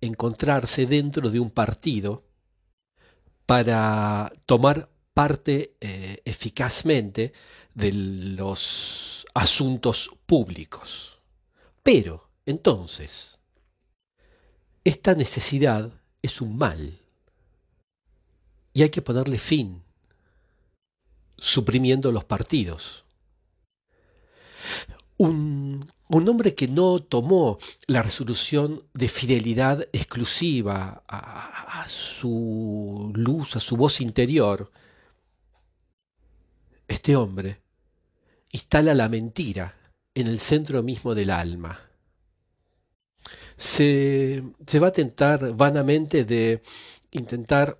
encontrarse 0.00 0.86
dentro 0.86 1.30
de 1.30 1.40
un 1.40 1.50
partido 1.50 2.24
para 3.46 4.32
tomar 4.46 4.90
parte 5.14 5.76
eh, 5.80 6.22
eficazmente 6.24 7.32
de 7.74 7.92
los 7.92 9.26
asuntos 9.34 10.10
públicos. 10.26 11.18
Pero, 11.82 12.30
entonces, 12.46 13.38
esta 14.84 15.14
necesidad 15.14 15.92
es 16.22 16.40
un 16.40 16.56
mal 16.56 17.00
y 18.72 18.82
hay 18.82 18.90
que 18.90 19.02
ponerle 19.02 19.38
fin, 19.38 19.82
suprimiendo 21.38 22.12
los 22.12 22.24
partidos 22.24 23.06
un, 25.18 25.84
hombre 26.08 26.54
que 26.54 26.68
no 26.68 27.00
tomó 27.00 27.58
la 27.86 28.02
resolución 28.02 28.84
de 28.94 29.08
fidelidad 29.08 29.86
exclusiva 29.92 31.02
a, 31.06 31.86
su 31.88 33.12
luz, 33.14 33.56
a 33.56 33.60
su 33.60 33.76
voz 33.76 34.00
interior, 34.00 34.70
este 36.86 37.16
hombre 37.16 37.60
instala 38.52 38.94
la 38.94 39.08
mentira 39.08 39.74
en 40.14 40.26
el 40.26 40.40
centro 40.40 40.82
mismo 40.82 41.14
del 41.14 41.30
alma. 41.30 41.80
Se, 43.56 44.42
se, 44.66 44.78
va 44.78 44.88
a 44.88 44.92
tentar 44.92 45.54
vanamente 45.54 46.24
de 46.24 46.62
intentar 47.10 47.78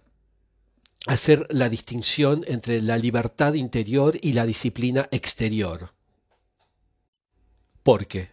hacer 1.09 1.47
la 1.49 1.71
distinción 1.71 2.45
entre 2.47 2.83
la 2.83 2.99
libertad 2.99 3.55
interior 3.55 4.19
y 4.21 4.35
la 4.35 4.45
disciplina 4.45 5.09
exterior. 5.11 5.91
Porque 7.83 8.31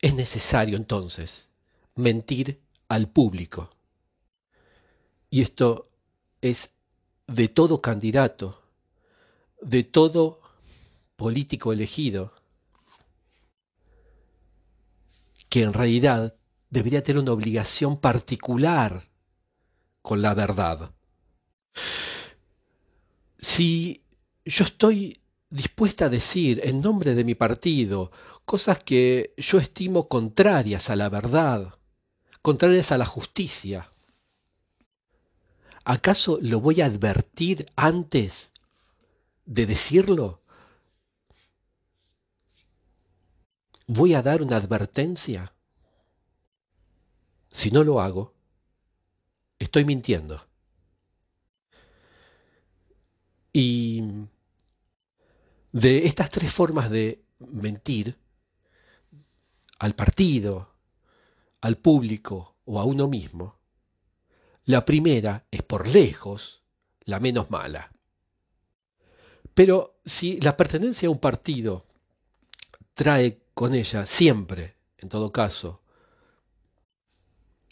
es 0.00 0.14
necesario 0.14 0.76
entonces 0.76 1.50
mentir 1.96 2.60
al 2.86 3.08
público. 3.08 3.70
Y 5.30 5.42
esto 5.42 5.90
es 6.40 6.70
de 7.26 7.48
todo 7.48 7.80
candidato, 7.80 8.62
de 9.60 9.82
todo 9.82 10.40
político 11.16 11.72
elegido, 11.72 12.32
que 15.48 15.62
en 15.62 15.72
realidad 15.72 16.36
debería 16.70 17.02
tener 17.02 17.20
una 17.20 17.32
obligación 17.32 17.98
particular 17.98 19.02
con 20.02 20.22
la 20.22 20.34
verdad. 20.34 20.92
Si 23.42 24.04
yo 24.44 24.64
estoy 24.64 25.20
dispuesta 25.50 26.06
a 26.06 26.08
decir 26.08 26.60
en 26.62 26.80
nombre 26.80 27.14
de 27.16 27.24
mi 27.24 27.34
partido 27.34 28.12
cosas 28.44 28.78
que 28.78 29.34
yo 29.36 29.58
estimo 29.58 30.08
contrarias 30.08 30.90
a 30.90 30.96
la 30.96 31.08
verdad, 31.08 31.74
contrarias 32.40 32.92
a 32.92 32.98
la 32.98 33.04
justicia. 33.04 33.92
¿Acaso 35.84 36.38
lo 36.40 36.60
voy 36.60 36.80
a 36.80 36.86
advertir 36.86 37.66
antes 37.74 38.52
de 39.44 39.66
decirlo? 39.66 40.40
¿Voy 43.88 44.14
a 44.14 44.22
dar 44.22 44.40
una 44.40 44.56
advertencia? 44.56 45.52
Si 47.50 47.72
no 47.72 47.82
lo 47.82 48.00
hago, 48.00 48.32
estoy 49.58 49.84
mintiendo. 49.84 50.51
Y 53.52 54.02
de 55.72 56.06
estas 56.06 56.28
tres 56.30 56.52
formas 56.52 56.90
de 56.90 57.22
mentir, 57.38 58.16
al 59.78 59.94
partido, 59.94 60.74
al 61.60 61.76
público 61.76 62.56
o 62.64 62.80
a 62.80 62.84
uno 62.84 63.08
mismo, 63.08 63.58
la 64.64 64.84
primera 64.84 65.46
es 65.50 65.62
por 65.62 65.88
lejos 65.88 66.62
la 67.04 67.18
menos 67.18 67.50
mala. 67.50 67.90
Pero 69.54 69.98
si 70.04 70.40
la 70.40 70.56
pertenencia 70.56 71.08
a 71.08 71.10
un 71.10 71.18
partido 71.18 71.86
trae 72.94 73.42
con 73.54 73.74
ella 73.74 74.06
siempre, 74.06 74.76
en 74.98 75.08
todo 75.08 75.32
caso, 75.32 75.82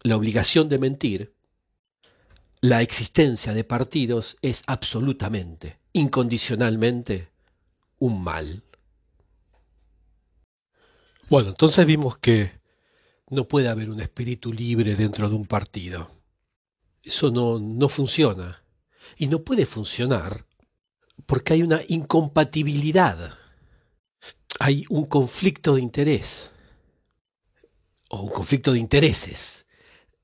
la 0.03 0.17
obligación 0.17 0.69
de 0.69 0.79
mentir, 0.79 1.35
la 2.61 2.83
existencia 2.83 3.55
de 3.55 3.65
partidos 3.65 4.37
es 4.43 4.63
absolutamente, 4.67 5.79
incondicionalmente, 5.93 7.31
un 7.99 8.23
mal. 8.23 8.63
Bueno, 11.31 11.51
entonces 11.51 11.87
vimos 11.87 12.19
que 12.19 12.53
no 13.29 13.49
puede 13.49 13.69
haber 13.69 13.89
un 13.89 14.01
espíritu 14.01 14.53
libre 14.53 14.95
dentro 14.97 15.29
de 15.29 15.37
un 15.37 15.47
partido. 15.47 16.11
Eso 17.03 17.31
no, 17.31 17.59
no 17.59 17.89
funciona. 17.89 18.63
Y 19.17 19.29
no 19.29 19.43
puede 19.43 19.65
funcionar 19.65 20.45
porque 21.27 21.55
hay 21.55 21.63
una 21.63 21.81
incompatibilidad. 21.89 23.39
Hay 24.59 24.85
un 24.91 25.07
conflicto 25.07 25.77
de 25.77 25.83
interés 25.83 26.53
o 28.11 28.21
un 28.23 28.31
conflicto 28.31 28.73
de 28.73 28.81
intereses 28.81 29.67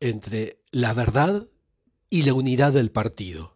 entre 0.01 0.61
la 0.73 0.93
verdad 0.93 1.49
y 2.11 2.23
la 2.23 2.35
unidad 2.35 2.73
del 2.73 2.91
partido. 2.91 3.55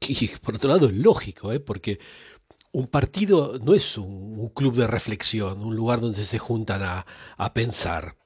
Y 0.00 0.28
por 0.38 0.56
otro 0.56 0.70
lado 0.70 0.88
es 0.88 0.94
lógico, 0.94 1.52
¿eh? 1.52 1.60
porque 1.60 2.00
un 2.72 2.86
partido 2.88 3.58
no 3.58 3.74
es 3.74 3.98
un, 3.98 4.48
club 4.54 4.74
de 4.74 4.86
reflexión, 4.86 5.62
un 5.62 5.76
lugar 5.76 6.00
donde 6.00 6.24
se 6.24 6.38
juntan 6.38 6.82
a, 6.82 7.54
pensar. 7.54 8.16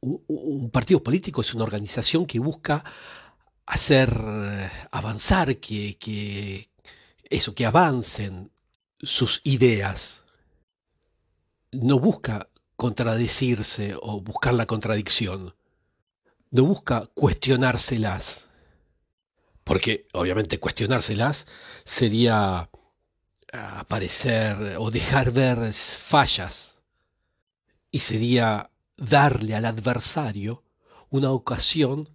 Un, 0.00 0.70
partido 0.70 1.02
político 1.02 1.40
es 1.40 1.54
una 1.54 1.64
organización 1.64 2.26
que 2.26 2.38
busca 2.38 2.84
hacer 3.66 4.10
eh, 4.18 4.70
avanzar, 4.90 5.56
que, 5.58 5.96
que 5.98 6.68
eso, 7.30 7.54
que 7.54 7.66
avancen 7.66 8.50
sus 9.00 9.40
ideas. 9.44 10.24
No 11.72 11.98
busca 11.98 12.48
contradecirse 12.76 13.94
o 14.00 14.20
buscar 14.20 14.54
la 14.54 14.66
contradicción. 14.66 15.54
No 16.54 16.62
busca 16.62 17.10
cuestionárselas. 17.14 18.48
Porque 19.64 20.06
obviamente 20.12 20.60
cuestionárselas 20.60 21.46
sería 21.84 22.70
aparecer 23.52 24.76
o 24.78 24.92
dejar 24.92 25.32
ver 25.32 25.74
fallas. 25.74 26.78
Y 27.90 27.98
sería 27.98 28.70
darle 28.96 29.56
al 29.56 29.64
adversario 29.64 30.62
una 31.10 31.32
ocasión 31.32 32.08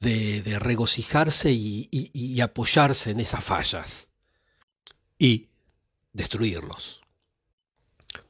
de, 0.00 0.58
regocijarse 0.60 1.50
y 1.50 2.40
apoyarse 2.42 3.12
en 3.12 3.20
esas 3.20 3.42
fallas. 3.42 4.08
Y 5.18 5.48
destruirlos. 6.12 7.00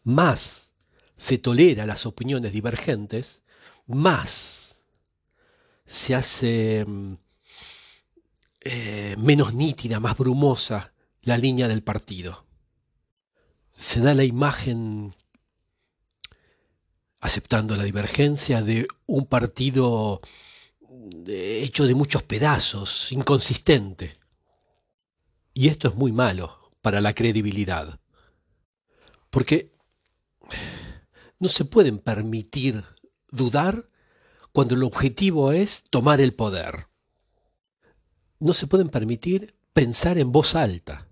Más 0.04 0.70
se 1.16 1.36
tolera 1.36 1.84
las 1.84 2.06
opiniones 2.06 2.52
divergentes, 2.52 3.42
más 3.88 4.67
se 5.88 6.14
hace 6.14 6.84
mm, 6.86 7.14
eh, 8.60 9.16
menos 9.18 9.54
nítida, 9.54 9.98
más 9.98 10.16
brumosa 10.16 10.92
la 11.22 11.38
línea 11.38 11.66
del 11.66 11.82
partido. 11.82 12.46
Se 13.74 14.00
da 14.00 14.14
la 14.14 14.24
imagen, 14.24 15.14
aceptando 17.20 17.76
la 17.76 17.84
divergencia, 17.84 18.62
de 18.62 18.86
un 19.06 19.26
partido 19.26 20.20
hecho 21.26 21.86
de 21.86 21.94
muchos 21.94 22.22
pedazos, 22.22 23.10
inconsistente. 23.12 24.18
Y 25.54 25.68
esto 25.68 25.88
es 25.88 25.94
muy 25.94 26.12
malo 26.12 26.72
para 26.82 27.00
la 27.00 27.14
credibilidad. 27.14 27.98
Porque 29.30 29.72
no 31.38 31.48
se 31.48 31.64
pueden 31.64 31.98
permitir 31.98 32.84
dudar 33.30 33.87
cuando 34.58 34.74
el 34.74 34.82
objetivo 34.82 35.52
es 35.52 35.84
tomar 35.88 36.20
el 36.20 36.34
poder. 36.34 36.88
No 38.40 38.52
se 38.52 38.66
pueden 38.66 38.88
permitir 38.88 39.54
pensar 39.72 40.18
en 40.18 40.32
voz 40.32 40.56
alta. 40.56 41.06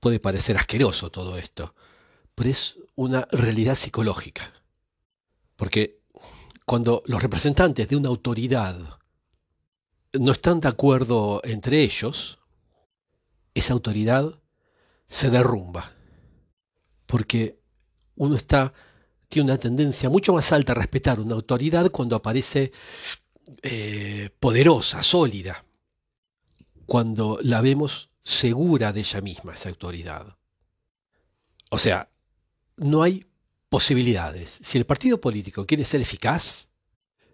Puede 0.00 0.20
parecer 0.20 0.58
asqueroso 0.58 1.10
todo 1.10 1.38
esto, 1.38 1.74
pero 2.34 2.50
es 2.50 2.76
una 2.94 3.26
realidad 3.30 3.74
psicológica. 3.74 4.52
Porque 5.56 6.02
cuando 6.66 7.02
los 7.06 7.22
representantes 7.22 7.88
de 7.88 7.96
una 7.96 8.10
autoridad 8.10 8.98
no 10.12 10.32
están 10.32 10.60
de 10.60 10.68
acuerdo 10.68 11.40
entre 11.42 11.80
ellos, 11.80 12.38
esa 13.54 13.72
autoridad 13.72 14.42
se 15.08 15.30
derrumba. 15.30 15.90
Porque 17.06 17.58
uno 18.14 18.36
está 18.36 18.74
tiene 19.28 19.50
una 19.50 19.58
tendencia 19.58 20.08
mucho 20.08 20.32
más 20.32 20.52
alta 20.52 20.72
a 20.72 20.76
respetar 20.76 21.20
una 21.20 21.34
autoridad 21.34 21.90
cuando 21.90 22.16
aparece 22.16 22.72
eh, 23.62 24.30
poderosa, 24.40 25.02
sólida, 25.02 25.64
cuando 26.84 27.38
la 27.42 27.60
vemos 27.60 28.10
segura 28.22 28.92
de 28.92 29.00
ella 29.00 29.20
misma, 29.20 29.54
esa 29.54 29.68
autoridad. 29.68 30.36
O 31.70 31.78
sea, 31.78 32.08
no 32.76 33.02
hay 33.02 33.26
posibilidades. 33.68 34.58
Si 34.62 34.78
el 34.78 34.86
partido 34.86 35.20
político 35.20 35.66
quiere 35.66 35.84
ser 35.84 36.00
eficaz, 36.00 36.68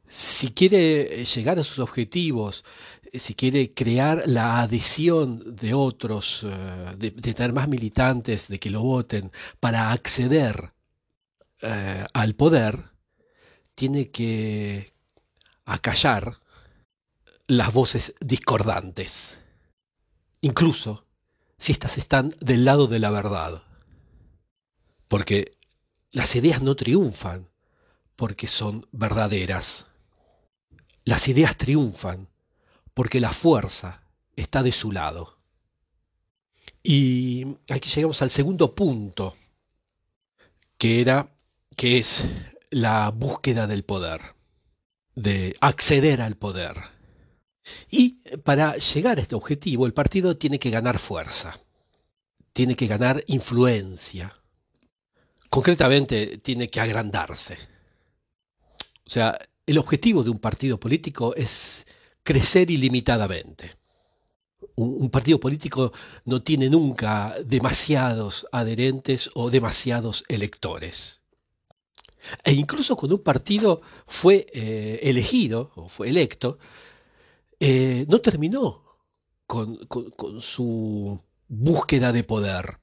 si 0.09 0.50
quiere 0.52 1.22
eh, 1.22 1.24
llegar 1.24 1.59
a 1.59 1.64
sus 1.64 1.78
objetivos, 1.78 2.64
eh, 3.11 3.18
si 3.18 3.35
quiere 3.35 3.72
crear 3.72 4.24
la 4.26 4.61
adhesión 4.62 5.57
de 5.57 5.74
otros, 5.74 6.46
de, 6.98 7.11
de 7.11 7.35
tener 7.35 7.52
más 7.52 7.68
militantes, 7.68 8.48
de 8.48 8.59
que 8.59 8.70
lo 8.70 8.83
voten, 8.83 9.31
para 9.61 9.92
acceder 9.92 10.72
eh, 11.62 12.07
al 12.12 12.35
poder 12.35 12.90
tiene 13.75 14.11
que 14.11 14.92
acallar 15.64 16.40
las 17.46 17.72
voces 17.72 18.14
discordantes, 18.20 19.40
incluso 20.40 21.07
si 21.59 21.72
éstas 21.72 21.98
están 21.98 22.31
del 22.40 22.64
lado 22.64 22.88
de 22.88 22.98
la 22.98 23.11
verdad. 23.11 23.62
Porque 25.09 25.57
las 26.11 26.35
ideas 26.35 26.62
no 26.62 26.75
triunfan 26.75 27.48
porque 28.16 28.48
son 28.48 28.87
verdaderas. 28.92 29.87
Las 31.05 31.29
ideas 31.29 31.57
triunfan 31.57 32.29
porque 32.94 33.20
la 33.20 33.33
fuerza 33.33 34.03
está 34.35 34.62
de 34.62 34.72
su 34.72 34.92
lado. 34.92 35.38
Y 36.83 37.46
aquí 37.70 37.88
llegamos 37.90 38.22
al 38.22 38.31
segundo 38.31 38.75
punto, 38.75 39.37
que 40.79 41.01
era 41.01 41.31
que 41.77 41.99
es 41.99 42.25
la 42.71 43.11
búsqueda 43.11 43.67
del 43.67 43.85
poder, 43.85 44.21
de 45.15 45.55
acceder 45.61 46.23
al 46.23 46.37
poder. 46.37 46.77
Y 47.91 48.21
para 48.39 48.77
llegar 48.77 49.19
a 49.19 49.21
este 49.21 49.35
objetivo, 49.35 49.87
el 49.87 49.95
partido 49.95 50.37
tiene 50.37 50.59
que 50.59 50.71
ganar 50.71 50.99
fuerza, 50.99 51.59
tiene 52.53 52.75
que 52.75 52.87
ganar 52.87 53.23
influencia, 53.27 54.37
concretamente 55.49 56.39
tiene 56.39 56.69
que 56.69 56.81
agrandarse. 56.81 57.59
O 59.07 59.11
sea, 59.11 59.39
el 59.67 59.79
objetivo 59.79 60.25
de 60.25 60.31
un 60.31 60.39
partido 60.39 60.79
político 60.79 61.35
es 61.37 61.87
crecer 62.23 62.71
ilimitadamente. 62.71 63.77
Un, 64.75 65.11
partido 65.11 65.39
político 65.39 65.93
no 66.25 66.43
tiene 66.43 66.71
nunca 66.71 67.37
demasiados 67.45 68.47
adherentes 68.53 69.31
o 69.35 69.51
demasiados 69.51 70.25
electores. 70.29 71.22
E 72.45 72.53
incluso 72.53 72.97
cuando 72.97 73.17
un 73.17 73.23
partido 73.23 73.83
fue 74.07 74.47
eh, 74.53 75.01
elegido 75.03 75.73
o 75.75 75.89
fue 75.89 76.09
electo, 76.09 76.59
eh, 77.59 78.07
no 78.09 78.21
terminó 78.21 78.83
con, 79.47 79.79
su 80.41 81.21
búsqueda 81.49 82.13
de 82.13 82.25
poder. 82.25 82.79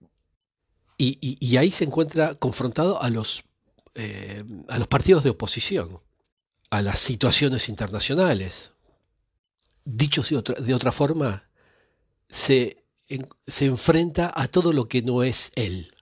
Y, 0.97 1.55
ahí 1.57 1.69
se 1.69 1.85
encuentra 1.85 2.35
confrontado 2.35 3.01
a 3.01 3.09
los, 3.09 3.45
eh, 3.95 4.43
a 4.67 4.77
los 4.77 4.87
partidos 4.87 5.23
de 5.23 5.29
oposición, 5.29 6.01
a 6.69 6.81
las 6.81 6.99
situaciones 6.99 7.69
internacionales. 7.69 8.73
Dicho 9.85 10.21
de 10.23 10.37
otra, 10.37 10.55
de 10.55 10.73
otra 10.73 10.91
forma, 10.91 11.49
se, 12.27 12.83
se 13.47 13.65
enfrenta 13.65 14.31
a 14.35 14.47
todo 14.47 14.73
lo 14.73 14.87
que 14.89 15.01
no 15.01 15.23
es 15.23 15.51
él. 15.55 15.93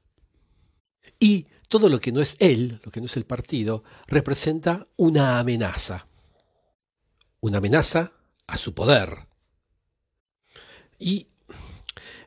Y 1.19 1.47
todo 1.67 1.89
lo 1.89 1.99
que 1.99 2.11
no 2.11 2.21
es 2.21 2.35
él, 2.39 2.79
lo 2.83 2.91
que 2.91 2.99
no 2.99 3.07
es 3.07 3.17
el 3.17 3.25
partido, 3.25 3.83
representa 4.07 4.87
una 4.97 5.39
amenaza. 5.39 6.07
Una 7.39 7.57
amenaza 7.57 8.13
a 8.45 8.57
su 8.57 8.73
poder. 8.73 9.27
Y 10.99 11.27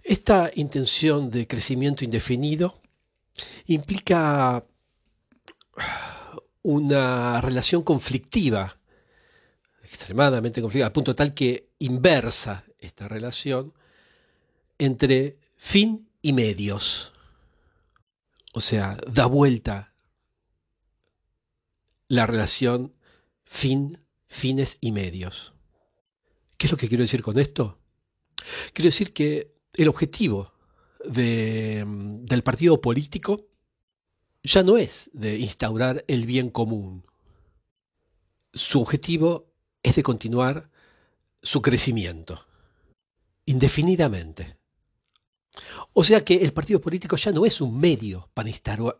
esta 0.03 0.51
intención 0.55 1.31
de 1.31 1.47
crecimiento 1.47 2.05
indefinido 2.05 2.81
implica 3.67 4.65
una 6.63 7.41
relación 7.41 7.83
conflictiva, 7.83 8.79
extremadamente 9.83 10.61
conflictiva, 10.61 10.89
a 10.89 10.93
punto 10.93 11.15
tal 11.15 11.33
que 11.35 11.71
inversa 11.79 12.65
esta 12.79 13.09
relación 13.09 13.73
entre 14.79 15.39
fin 15.57 16.09
y 16.23 16.33
medios. 16.33 17.13
O 18.53 18.61
sea, 18.61 18.97
da 19.07 19.27
vuelta 19.27 19.95
la 22.09 22.27
relación 22.27 22.93
fin, 23.45 24.01
fines 24.27 24.79
y 24.81 24.93
medios. 24.93 25.55
¿Qué 26.57 26.67
es 26.67 26.73
lo 26.73 26.77
que 26.77 26.89
quiero 26.89 27.03
decir 27.03 27.23
con 27.23 27.39
esto? 27.39 27.79
Quiero 28.73 28.89
decir 28.89 29.13
que 29.13 29.55
el 29.75 29.89
objetivo 29.89 30.53
del 31.05 32.43
partido 32.45 32.81
político 32.81 33.47
ya 34.43 34.63
no 34.63 34.77
es 34.77 35.11
de 35.13 35.39
instaurar 35.39 36.05
el 36.09 36.27
bien 36.27 36.51
común. 36.51 37.07
Su 38.53 38.81
objetivo 38.81 39.53
es 39.83 39.97
de 39.97 40.03
continuar 40.03 40.71
su 41.43 41.63
crecimiento, 41.63 42.45
indefinidamente. 43.47 44.60
O 45.93 46.05
sea 46.05 46.25
que 46.25 46.37
el 46.37 46.53
partido 46.53 46.81
político 46.81 47.17
ya 47.17 47.33
no 47.33 47.45
es 47.45 47.61
un 47.61 47.79
medio 47.79 48.29
para 48.35 48.51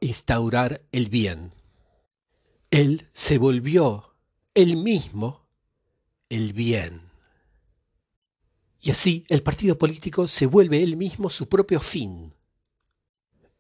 instaurar 0.01 0.83
el 0.93 1.09
bien. 1.09 1.53
Él 2.71 3.09
se 3.13 3.39
volvió 3.39 4.15
él 4.55 4.77
mismo 4.77 5.47
el 6.29 6.53
bien. 6.53 7.11
Y 8.81 8.91
así 8.91 9.25
el 9.29 9.43
partido 9.43 9.77
político 9.79 10.27
se 10.27 10.47
vuelve 10.47 10.83
él 10.83 10.97
mismo 10.97 11.29
su 11.29 11.49
propio 11.49 11.81
fin, 11.81 12.35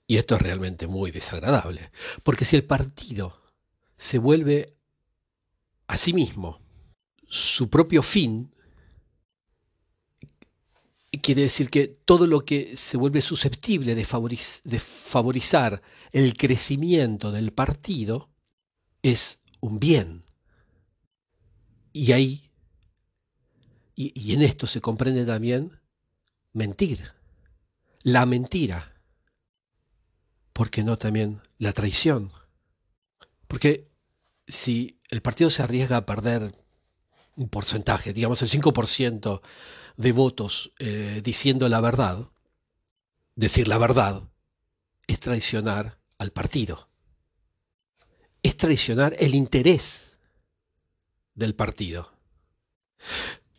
Y 0.06 0.16
esto 0.16 0.34
es 0.34 0.42
realmente 0.42 0.88
muy 0.88 1.12
desagradable, 1.12 1.92
porque 2.24 2.44
si 2.44 2.56
el 2.56 2.64
partido 2.64 3.40
se 3.96 4.18
vuelve 4.18 4.76
a 5.86 5.96
sí 5.96 6.12
mismo 6.12 6.60
su 7.28 7.70
propio 7.70 8.02
fin, 8.02 8.52
quiere 11.18 11.42
decir 11.42 11.70
que 11.70 11.88
todo 11.88 12.26
lo 12.26 12.44
que 12.44 12.76
se 12.76 12.96
vuelve 12.96 13.20
susceptible 13.20 13.94
de, 13.94 14.04
favorizar 14.04 15.82
el 16.12 16.36
crecimiento 16.36 17.32
del 17.32 17.52
partido 17.52 18.30
es 19.02 19.40
un 19.60 19.80
bien. 19.80 20.24
Y 21.92 22.12
ahí, 22.12 22.50
y, 23.96 24.32
en 24.32 24.42
esto 24.42 24.66
se 24.66 24.80
comprende 24.80 25.26
también 25.26 25.80
mentir, 26.52 27.12
la 28.02 28.24
mentira, 28.24 28.94
porque 30.52 30.84
no 30.84 30.96
también 30.96 31.40
la 31.58 31.72
traición. 31.72 32.32
Porque 33.48 33.90
si 34.46 35.00
el 35.08 35.22
partido 35.22 35.50
se 35.50 35.62
arriesga 35.62 35.96
a 35.96 36.06
perder 36.06 36.54
un 37.34 37.48
porcentaje, 37.48 38.12
digamos 38.12 38.42
el 38.42 38.48
5% 38.48 39.40
de 39.96 40.12
votos 40.12 40.72
eh, 40.78 41.20
diciendo 41.24 41.68
la 41.68 41.80
verdad, 41.80 42.28
decir 43.34 43.68
la 43.68 43.78
verdad 43.78 44.22
es 45.06 45.20
traicionar 45.20 45.98
al 46.18 46.30
partido. 46.30 46.88
Es 48.42 48.56
traicionar 48.56 49.16
el 49.18 49.34
interés 49.34 50.18
del 51.34 51.54
partido. 51.54 52.12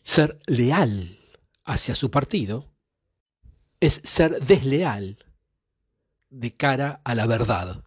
Ser 0.04 0.39
leal 0.46 1.20
hacia 1.65 1.96
su 1.96 2.10
partido 2.10 2.72
es 3.80 4.02
ser 4.04 4.39
desleal 4.41 5.17
de 6.30 6.56
cara 6.56 7.02
a 7.04 7.15
la 7.15 7.28
verdad. 7.28 7.84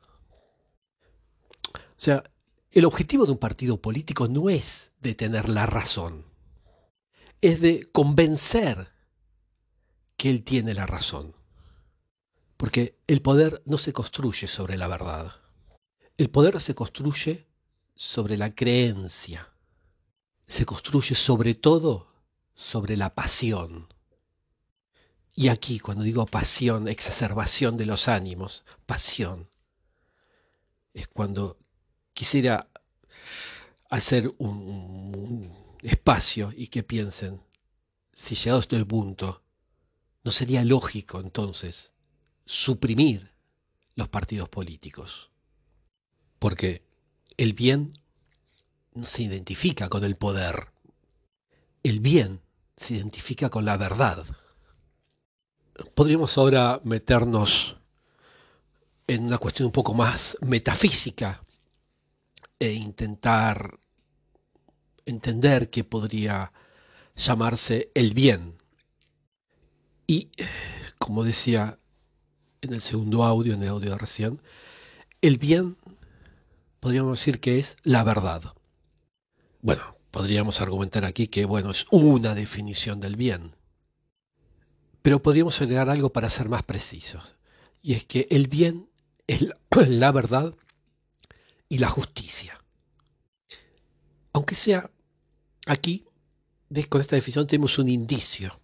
O 1.72 2.00
sea, 2.04 2.24
el 2.72 2.84
objetivo 2.84 3.24
de 3.24 3.32
un 3.32 3.38
partido 3.38 3.80
político 3.80 4.28
no 4.28 4.50
es 4.50 4.92
de 5.00 5.14
tener 5.14 5.48
la 5.48 5.66
razón, 5.66 6.24
es 7.48 7.60
de 7.60 7.90
convencer 7.92 8.92
que 10.16 10.30
él 10.30 10.44
tiene 10.44 10.74
la 10.74 10.86
razón. 10.86 11.34
Porque 12.56 12.98
el 13.06 13.20
poder 13.20 13.62
no 13.66 13.78
se 13.78 13.92
construye 13.92 14.48
sobre 14.48 14.76
la 14.76 14.88
verdad. 14.88 15.32
El 16.16 16.30
poder 16.30 16.60
se 16.60 16.74
construye 16.74 17.46
sobre 17.94 18.36
la 18.36 18.54
creencia. 18.54 19.52
Se 20.46 20.64
construye 20.64 21.14
sobre 21.14 21.54
todo 21.54 22.12
sobre 22.54 22.96
la 22.96 23.14
pasión. 23.14 23.88
Y 25.34 25.48
aquí, 25.48 25.80
cuando 25.80 26.04
digo 26.04 26.26
pasión, 26.26 26.86
exacerbación 26.86 27.76
de 27.76 27.86
los 27.86 28.06
ánimos, 28.06 28.62
pasión, 28.86 29.50
es 30.92 31.08
cuando 31.08 31.58
quisiera 32.12 32.68
hacer 33.90 34.32
un, 34.38 35.63
espacio 35.84 36.52
y 36.56 36.68
que 36.68 36.82
piensen, 36.82 37.42
si 38.12 38.34
llegado 38.34 38.58
a 38.58 38.62
este 38.62 38.84
punto, 38.84 39.42
¿no 40.22 40.30
sería 40.30 40.64
lógico 40.64 41.20
entonces 41.20 41.92
suprimir 42.46 43.32
los 43.94 44.08
partidos 44.08 44.48
políticos? 44.48 45.30
Porque 46.38 46.82
el 47.36 47.52
bien 47.52 47.90
no 48.94 49.04
se 49.04 49.22
identifica 49.22 49.88
con 49.88 50.04
el 50.04 50.16
poder, 50.16 50.68
el 51.82 52.00
bien 52.00 52.40
se 52.76 52.94
identifica 52.94 53.50
con 53.50 53.64
la 53.64 53.76
verdad. 53.76 54.24
Podríamos 55.94 56.38
ahora 56.38 56.80
meternos 56.84 57.76
en 59.06 59.24
una 59.24 59.38
cuestión 59.38 59.66
un 59.66 59.72
poco 59.72 59.92
más 59.92 60.38
metafísica 60.40 61.44
e 62.58 62.72
intentar 62.72 63.78
entender 65.06 65.70
que 65.70 65.84
podría 65.84 66.52
llamarse 67.16 67.90
el 67.94 68.14
bien. 68.14 68.54
Y, 70.06 70.30
como 70.98 71.24
decía 71.24 71.78
en 72.60 72.72
el 72.72 72.80
segundo 72.80 73.24
audio, 73.24 73.54
en 73.54 73.62
el 73.62 73.68
audio 73.68 73.90
de 73.90 73.98
recién, 73.98 74.40
el 75.20 75.38
bien 75.38 75.76
podríamos 76.80 77.18
decir 77.18 77.40
que 77.40 77.58
es 77.58 77.76
la 77.82 78.04
verdad. 78.04 78.54
Bueno, 79.62 79.96
podríamos 80.10 80.60
argumentar 80.60 81.04
aquí 81.04 81.28
que, 81.28 81.44
bueno, 81.44 81.70
es 81.70 81.86
una 81.90 82.34
definición 82.34 83.00
del 83.00 83.16
bien. 83.16 83.56
Pero 85.02 85.22
podríamos 85.22 85.60
agregar 85.60 85.90
algo 85.90 86.10
para 86.12 86.30
ser 86.30 86.48
más 86.48 86.62
precisos. 86.62 87.36
Y 87.82 87.94
es 87.94 88.04
que 88.04 88.26
el 88.30 88.48
bien 88.48 88.88
es 89.26 89.46
la 89.88 90.12
verdad 90.12 90.54
y 91.68 91.78
la 91.78 91.88
justicia. 91.88 92.58
Aunque 94.32 94.54
sea 94.54 94.90
aquí, 95.66 96.04
con 96.88 97.00
esta 97.00 97.16
definición 97.16 97.46
tenemos 97.46 97.78
un 97.78 97.88
indicio, 97.88 98.60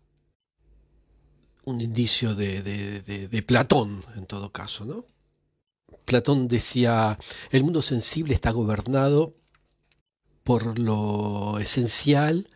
un 1.64 1.80
indicio 1.80 2.34
de, 2.34 3.44
Platón 3.46 4.04
en 4.16 4.26
todo 4.26 4.50
caso, 4.50 4.84
¿no? 4.84 5.04
Platón 6.04 6.48
decía, 6.48 7.18
el 7.50 7.62
mundo 7.62 7.82
sensible 7.82 8.34
está 8.34 8.50
gobernado 8.50 9.34
por 10.42 10.78
lo 10.78 11.58
esencial 11.58 12.48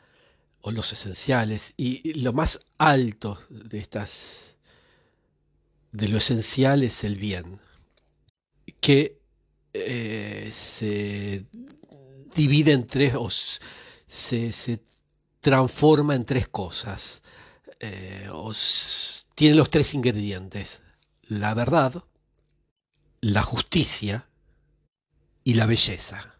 o 0.61 0.71
los 0.71 0.93
esenciales 0.93 1.75
y 1.77 2.15
lo 2.15 2.33
más 2.33 2.61
alto 2.79 3.39
de 3.51 3.79
estas 3.79 4.57
de 5.93 6.09
lo 6.09 6.17
esencial 6.17 6.83
es 6.83 7.05
el 7.05 7.17
bien 7.17 7.61
que 8.81 9.21
eh, 9.73 10.51
se 10.53 11.47
divide 12.35 12.73
en 12.73 12.87
tres, 12.87 13.15
se, 14.15 14.81
transforma 15.41 16.15
en 16.15 16.25
tres 16.25 16.49
cosas. 16.49 17.23
Eh, 17.81 18.31
tiene 19.35 19.57
los 19.57 19.71
tres 19.71 19.95
ingredientes. 19.95 20.81
La 21.23 21.55
verdad, 21.55 22.05
la 23.21 23.43
justicia 23.43 24.29
y 25.43 25.55
la 25.55 25.67
belleza. 25.67 26.35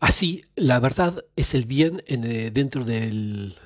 Así, 0.00 0.44
la 0.54 0.80
verdad 0.80 1.24
es 1.36 1.54
el 1.54 1.66
bien 1.66 2.02
eh, 2.06 2.50
dentro 2.52 2.84
del, 2.84 3.56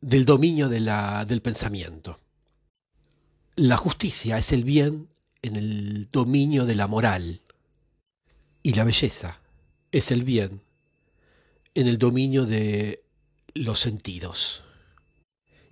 del 0.00 0.24
dominio 0.24 0.68
de 0.68 0.80
la, 0.80 1.24
del 1.24 1.42
pensamiento. 1.42 2.18
La 3.54 3.76
justicia 3.76 4.38
es 4.38 4.52
el 4.52 4.64
bien 4.64 5.08
en 5.42 5.56
el 5.56 6.08
dominio 6.10 6.64
de 6.64 6.74
la 6.74 6.86
moral. 6.86 7.42
Y 8.62 8.74
la 8.74 8.84
belleza 8.84 9.40
es 9.90 10.10
el 10.10 10.22
bien 10.22 10.62
en 11.74 11.86
el 11.86 11.98
dominio 11.98 12.46
de 12.46 13.04
los 13.54 13.80
sentidos. 13.80 14.64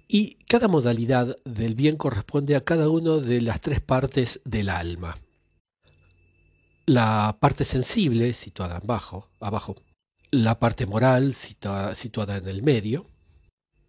Y 0.09 0.35
cada 0.47 0.69
modalidad 0.69 1.37
del 1.45 1.75
bien 1.75 1.97
corresponde 1.97 2.57
a 2.57 2.65
cada 2.65 2.89
una 2.89 3.17
de 3.17 3.41
las 3.41 3.61
tres 3.61 3.81
partes 3.81 4.41
del 4.45 4.69
alma. 4.69 5.19
La 6.87 7.37
parte 7.41 7.65
sensible, 7.65 8.33
situada 8.33 8.79
abajo, 8.79 9.31
abajo 9.39 9.77
la 10.33 10.59
parte 10.59 10.87
moral, 10.87 11.35
situada, 11.35 11.95
situada 11.95 12.37
en 12.37 12.49
el 12.49 12.63
medio, 12.63 13.07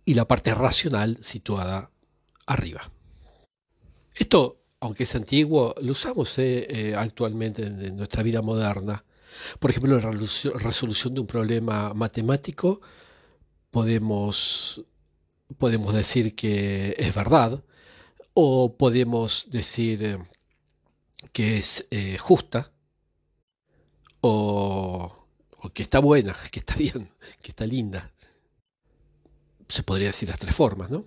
y 0.06 0.14
la 0.16 0.28
parte 0.28 0.54
racional, 0.54 1.18
situada 1.22 1.92
arriba. 2.46 2.92
Esto 4.16 4.62
aunque 4.82 5.04
es 5.04 5.16
antiguo, 5.16 5.76
lo 5.80 5.92
usamos 5.92 6.38
eh, 6.40 6.66
eh, 6.68 6.96
actualmente 6.96 7.64
en, 7.68 7.96
nuestra 7.96 8.24
vida 8.24 8.42
moderna. 8.42 9.06
Por 9.60 9.72
ejemplo, 9.72 10.00
la 10.00 10.12
resolución 10.60 11.14
de 11.14 11.22
un 11.22 11.28
problema 11.28 11.94
matemático 11.94 12.82
podemos, 13.72 14.84
podemos 15.58 15.94
decir 15.94 16.36
que 16.36 16.96
es 16.98 17.14
verdad 17.16 17.64
o 18.34 18.76
podemos 18.78 19.48
decir 19.50 20.04
eh, 20.04 20.18
que 21.32 21.58
es 21.58 21.88
justa 22.20 22.72
o, 24.22 25.28
o 25.58 25.70
que 25.70 25.84
está 25.84 26.00
buena, 26.00 26.36
que 26.52 26.60
está 26.60 26.76
bien, 26.76 27.10
que 27.42 27.52
está 27.52 27.66
linda. 27.66 28.12
Se 29.68 29.84
podría 29.84 30.08
decir 30.08 30.30
las 30.30 30.40
tres 30.40 30.56
formas, 30.56 30.90
¿no? 30.90 31.06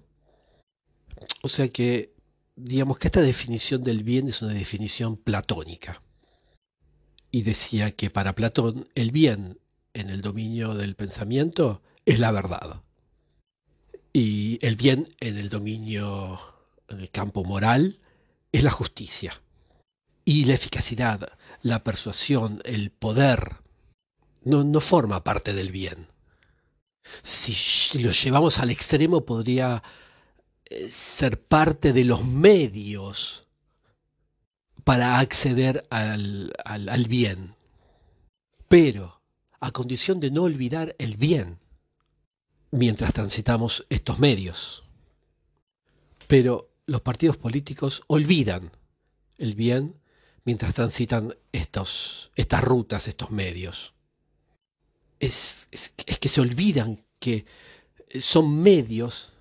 O 1.42 1.48
sea 1.48 1.68
que 1.68 2.14
digamos 2.56 2.98
que 2.98 3.08
esta 3.08 3.20
definición 3.20 3.82
del 3.82 4.02
bien 4.02 4.28
es 4.28 4.42
una 4.42 4.54
definición 4.54 5.16
platónica. 5.16 6.02
Y 7.34 7.42
decía 7.42 7.90
que 7.90 8.10
para 8.10 8.36
Platón 8.36 8.88
el 8.94 9.10
bien 9.10 9.58
en 9.92 10.10
el 10.10 10.22
dominio 10.22 10.76
del 10.76 10.94
pensamiento 10.94 11.82
es 12.06 12.20
la 12.20 12.30
verdad. 12.30 12.84
Y 14.12 14.64
el 14.64 14.76
bien 14.76 15.08
en 15.18 15.36
el 15.36 15.48
dominio, 15.48 16.38
en 16.88 17.00
el 17.00 17.10
campo 17.10 17.42
moral, 17.42 17.98
es 18.52 18.62
la 18.62 18.70
justicia. 18.70 19.42
Y 20.24 20.44
la 20.44 20.54
eficacidad, 20.54 21.36
la 21.62 21.82
persuasión, 21.82 22.62
el 22.64 22.92
poder, 22.92 23.56
no, 24.44 24.62
no 24.62 24.80
forma 24.80 25.24
parte 25.24 25.54
del 25.54 25.72
bien. 25.72 26.06
Si 27.24 27.98
lo 27.98 28.12
llevamos 28.12 28.60
al 28.60 28.70
extremo 28.70 29.24
podría 29.24 29.82
ser 30.88 31.42
parte 31.42 31.92
de 31.92 32.04
los 32.04 32.24
medios 32.24 33.43
para 34.84 35.18
acceder 35.18 35.86
al, 35.90 36.52
al 36.64 37.04
bien, 37.08 37.54
pero 38.68 39.20
a 39.60 39.70
condición 39.70 40.20
de 40.20 40.30
no 40.30 40.42
olvidar 40.42 40.94
el 40.98 41.16
bien 41.16 41.58
mientras 42.70 43.12
transitamos 43.12 43.86
estos 43.88 44.18
medios. 44.18 44.84
Pero 46.26 46.70
los 46.86 47.00
partidos 47.00 47.36
políticos 47.36 48.02
olvidan 48.08 48.70
el 49.38 49.54
bien 49.54 49.94
mientras 50.44 50.74
transitan 50.74 51.34
estos, 51.52 52.30
estas 52.34 52.62
rutas, 52.62 53.08
estos 53.08 53.30
medios. 53.30 53.94
Es, 55.18 55.68
es, 55.70 55.92
que 55.96 56.28
se 56.28 56.40
olvidan 56.40 57.00
que 57.18 57.46
son 58.20 58.62
medios 58.62 59.32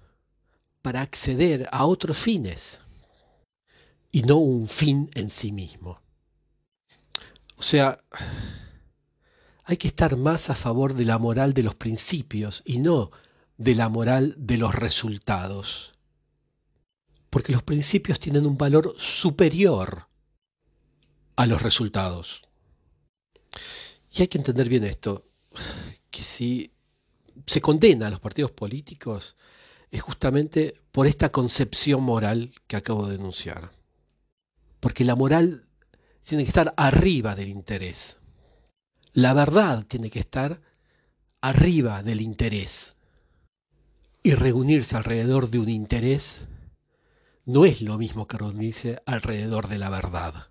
para 0.81 1.01
acceder 1.01 1.67
a 1.71 1.85
otros 1.85 2.17
fines 2.17 2.79
y 4.13 4.21
no 4.21 4.37
un 4.37 4.67
fin 4.67 5.09
en 5.15 5.31
sí 5.31 5.51
mismo. 5.51 5.99
O 7.57 7.63
sea, 7.63 7.99
hay 9.63 9.75
que 9.75 9.87
estar 9.87 10.15
más 10.17 10.51
a 10.51 10.55
favor 10.55 10.93
de 10.93 11.03
la 11.03 11.17
moral 11.17 11.55
de 11.55 11.63
los 11.63 11.73
principios 11.73 12.61
y 12.63 12.77
no 12.77 13.09
de 13.57 13.73
la 13.73 13.89
moral 13.89 14.35
de 14.37 14.57
los 14.57 14.75
resultados. 14.75 15.95
Porque 17.31 17.53
los 17.53 17.63
principios 17.63 18.19
tienen 18.19 18.45
un 18.45 18.55
valor 18.55 18.93
superior 18.99 20.07
a 21.35 21.47
los 21.47 21.63
resultados. 21.63 22.43
Y 24.11 24.21
hay 24.21 24.27
que 24.27 24.37
entender 24.37 24.69
bien 24.69 24.83
esto, 24.83 25.25
que 26.11 26.21
si 26.21 26.71
se 27.47 27.61
condena 27.61 28.07
a 28.07 28.11
los 28.11 28.19
partidos 28.19 28.51
políticos 28.51 29.35
es 29.89 30.03
justamente 30.03 30.75
por 30.91 31.07
esta 31.07 31.31
concepción 31.31 32.03
moral 32.03 32.53
que 32.67 32.75
acabo 32.75 33.07
de 33.07 33.17
denunciar. 33.17 33.82
Porque 34.83 35.05
la 35.05 35.15
moral 35.15 35.65
tiene 36.23 36.43
que 36.43 36.49
estar 36.49 36.73
arriba 36.75 37.35
del 37.35 37.47
interés. 37.47 38.17
La 39.13 39.33
verdad 39.33 39.85
tiene 39.87 40.09
que 40.09 40.19
estar 40.19 40.59
arriba 41.39 42.03
del 42.03 42.19
interés. 42.19 42.97
Y 44.23 44.33
reunirse 44.33 44.97
alrededor 44.97 45.49
de 45.49 45.59
un 45.59 45.69
interés 45.69 46.47
no 47.45 47.63
es 47.63 47.79
lo 47.79 47.97
mismo 47.97 48.27
que 48.27 48.37
reunirse 48.37 49.01
alrededor 49.05 49.69
de 49.69 49.77
la 49.77 49.89
verdad. 49.89 50.49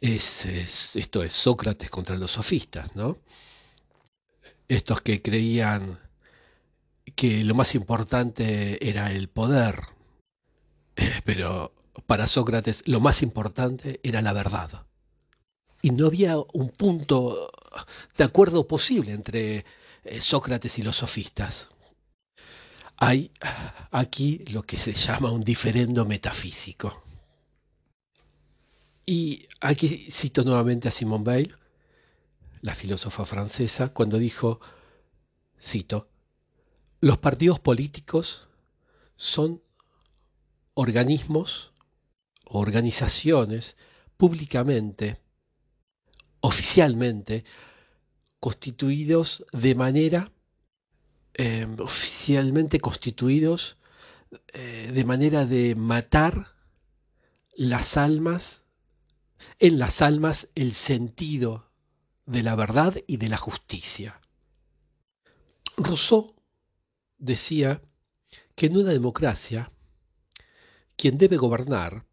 Es, 0.00 0.46
esto 0.94 1.24
es 1.24 1.32
Sócrates 1.32 1.90
contra 1.90 2.14
los 2.14 2.30
sofistas, 2.30 2.94
¿no? 2.94 3.18
Estos 4.68 5.00
que 5.00 5.20
creían 5.20 5.98
que 7.16 7.42
lo 7.42 7.56
más 7.56 7.74
importante 7.74 8.88
era 8.88 9.10
el 9.10 9.28
poder, 9.28 9.80
pero 11.24 11.72
para 12.06 12.26
Sócrates 12.26 12.86
lo 12.86 13.00
más 13.00 13.22
importante 13.22 14.00
era 14.02 14.22
la 14.22 14.32
verdad 14.32 14.86
y 15.84 15.90
no 15.90 16.06
había 16.06 16.38
un 16.38 16.70
punto 16.70 17.50
de 18.16 18.24
acuerdo 18.24 18.66
posible 18.66 19.12
entre 19.12 19.66
eh, 20.04 20.18
Sócrates 20.18 20.78
y 20.78 20.82
los 20.82 20.96
sofistas. 20.96 21.68
Hay 22.96 23.30
aquí 23.90 24.38
lo 24.50 24.62
que 24.62 24.78
se 24.78 24.94
llama 24.94 25.30
un 25.30 25.42
diferendo 25.42 26.06
metafísico. 26.06 27.02
Y 29.04 29.46
aquí 29.60 29.88
cito 30.10 30.42
nuevamente 30.42 30.88
a 30.88 30.90
Simone 30.90 31.24
Weil, 31.24 31.56
la 32.62 32.74
filósofa 32.74 33.26
francesa, 33.26 33.90
cuando 33.90 34.16
dijo, 34.16 34.60
cito, 35.60 36.08
los 37.02 37.18
partidos 37.18 37.60
políticos 37.60 38.48
son 39.16 39.60
organismos, 40.72 41.73
organizaciones 42.44 43.76
públicamente 44.16 45.20
oficialmente 46.40 47.44
constituidos 48.40 49.44
de 49.52 49.74
manera 49.74 50.30
em, 51.34 51.76
oficialmente 51.80 52.78
constituidos 52.80 53.78
eh, 54.52 54.90
de 54.92 55.04
manera 55.04 55.46
de 55.46 55.74
matar 55.74 56.54
las 57.54 57.96
almas 57.96 58.64
en 59.58 59.78
las 59.78 60.02
almas 60.02 60.48
el 60.54 60.74
sentido 60.74 61.70
de 62.26 62.42
la 62.42 62.54
verdad 62.56 62.94
y 63.06 63.16
de 63.18 63.28
la 63.28 63.36
justicia. 63.36 64.20
Rousseau 65.76 66.34
decía 67.18 67.82
que 68.54 68.66
en 68.66 68.76
una 68.76 68.90
democracia 68.90 69.72
quien 70.96 71.18
debe 71.18 71.36
gobernar 71.36 72.06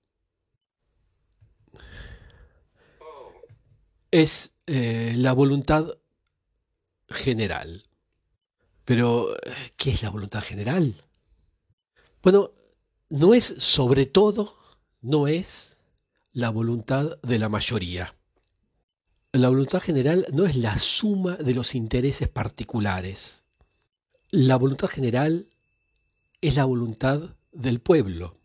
es 4.12 4.52
eh, 4.68 5.14
la 5.16 5.32
voluntad 5.32 5.98
general. 7.10 7.86
Pero, 8.84 9.30
¿qué 9.78 9.92
es 9.92 10.04
la 10.04 10.10
voluntad 10.10 10.42
general? 10.42 10.96
Bueno, 12.22 12.52
no 13.10 13.34
es 13.34 13.46
sobre 13.46 14.06
todo, 14.06 14.58
no 15.02 15.28
es 15.28 15.78
la 16.34 16.50
voluntad 16.50 17.20
de 17.22 17.40
la 17.40 17.48
mayoría. 17.48 18.16
La 19.32 19.48
voluntad 19.48 19.82
general 19.82 20.28
no 20.34 20.46
es 20.46 20.58
la 20.58 20.78
suma 20.78 21.38
de 21.38 21.54
los 21.54 21.74
intereses 21.74 22.28
particulares. 22.28 23.44
La 24.30 24.58
voluntad 24.58 24.88
general 24.88 25.48
es 26.42 26.56
la 26.56 26.66
voluntad 26.66 27.36
del 27.54 27.80
pueblo, 27.80 28.38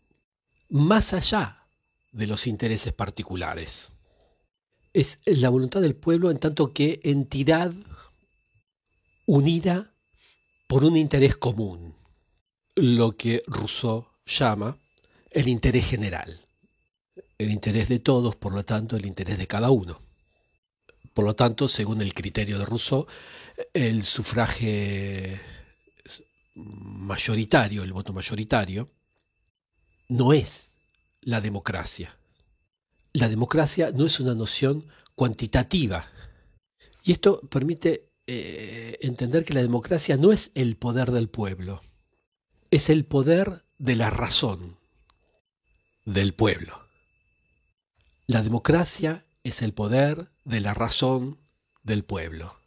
más 0.69 1.13
allá 1.13 1.67
de 2.11 2.27
los 2.27 2.47
intereses 2.47 2.93
particulares 2.93 3.96
es 4.97 5.19
la 5.25 5.49
voluntad 5.49 5.81
del 5.81 5.95
pueblo 5.95 6.31
en 6.31 6.39
tanto 6.39 6.73
que 6.73 6.99
entidad 7.03 7.71
unida 9.27 9.93
por 10.67 10.83
un 10.83 10.97
interés 10.97 11.37
común, 11.37 11.93
lo 12.75 13.15
que 13.15 13.43
Rousseau 13.45 14.07
llama 14.25 14.79
el 15.29 15.49
interés 15.49 15.85
general, 15.85 16.41
el 17.37 17.51
interés 17.51 17.89
de 17.89 17.99
todos, 17.99 18.35
por 18.35 18.53
lo 18.53 18.65
tanto, 18.65 18.97
el 18.97 19.05
interés 19.05 19.37
de 19.37 19.45
cada 19.45 19.69
uno. 19.69 20.01
Por 21.13 21.25
lo 21.25 21.35
tanto, 21.35 21.67
según 21.67 22.01
el 22.01 22.15
criterio 22.15 22.57
de 22.57 22.65
Rousseau, 22.65 23.05
el 23.73 24.03
sufragio 24.03 25.39
mayoritario, 26.55 27.83
el 27.83 27.93
voto 27.93 28.13
mayoritario, 28.13 28.89
no 30.09 30.33
es 30.33 30.71
la 31.21 31.39
democracia, 31.39 32.16
la 33.17 33.29
democracia 33.29 33.91
no 33.91 34.05
es 34.05 34.19
una 34.19 34.35
noción 34.35 34.85
cuantitativa. 35.15 36.05
Y 37.03 37.13
esto 37.13 37.41
permite 37.49 38.11
eh, 38.27 38.97
entender 39.01 39.43
que 39.43 39.55
la 39.55 39.63
democracia 39.63 40.17
no 40.17 40.31
es 40.31 40.51
el 40.53 40.77
poder 40.77 41.09
del 41.11 41.27
pueblo, 41.27 41.81
es 42.69 42.91
el 42.91 43.05
poder 43.05 43.63
de 43.79 43.95
la 43.95 44.11
razón 44.11 44.77
del 46.05 46.35
pueblo. 46.35 46.87
La 48.27 48.43
democracia 48.43 49.25
es 49.43 49.63
el 49.63 49.73
poder 49.73 50.29
de 50.45 50.59
la 50.59 50.75
razón 50.75 51.39
del 51.81 52.03
pueblo. 52.03 52.59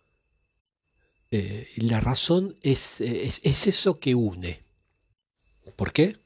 Eh, 1.30 1.68
la 1.76 2.00
razón 2.00 2.56
es, 2.62 3.00
es, 3.00 3.40
es 3.44 3.66
eso 3.68 4.00
que 4.00 4.16
une. 4.16 4.64
¿Por 5.76 5.92
qué? 5.92 6.16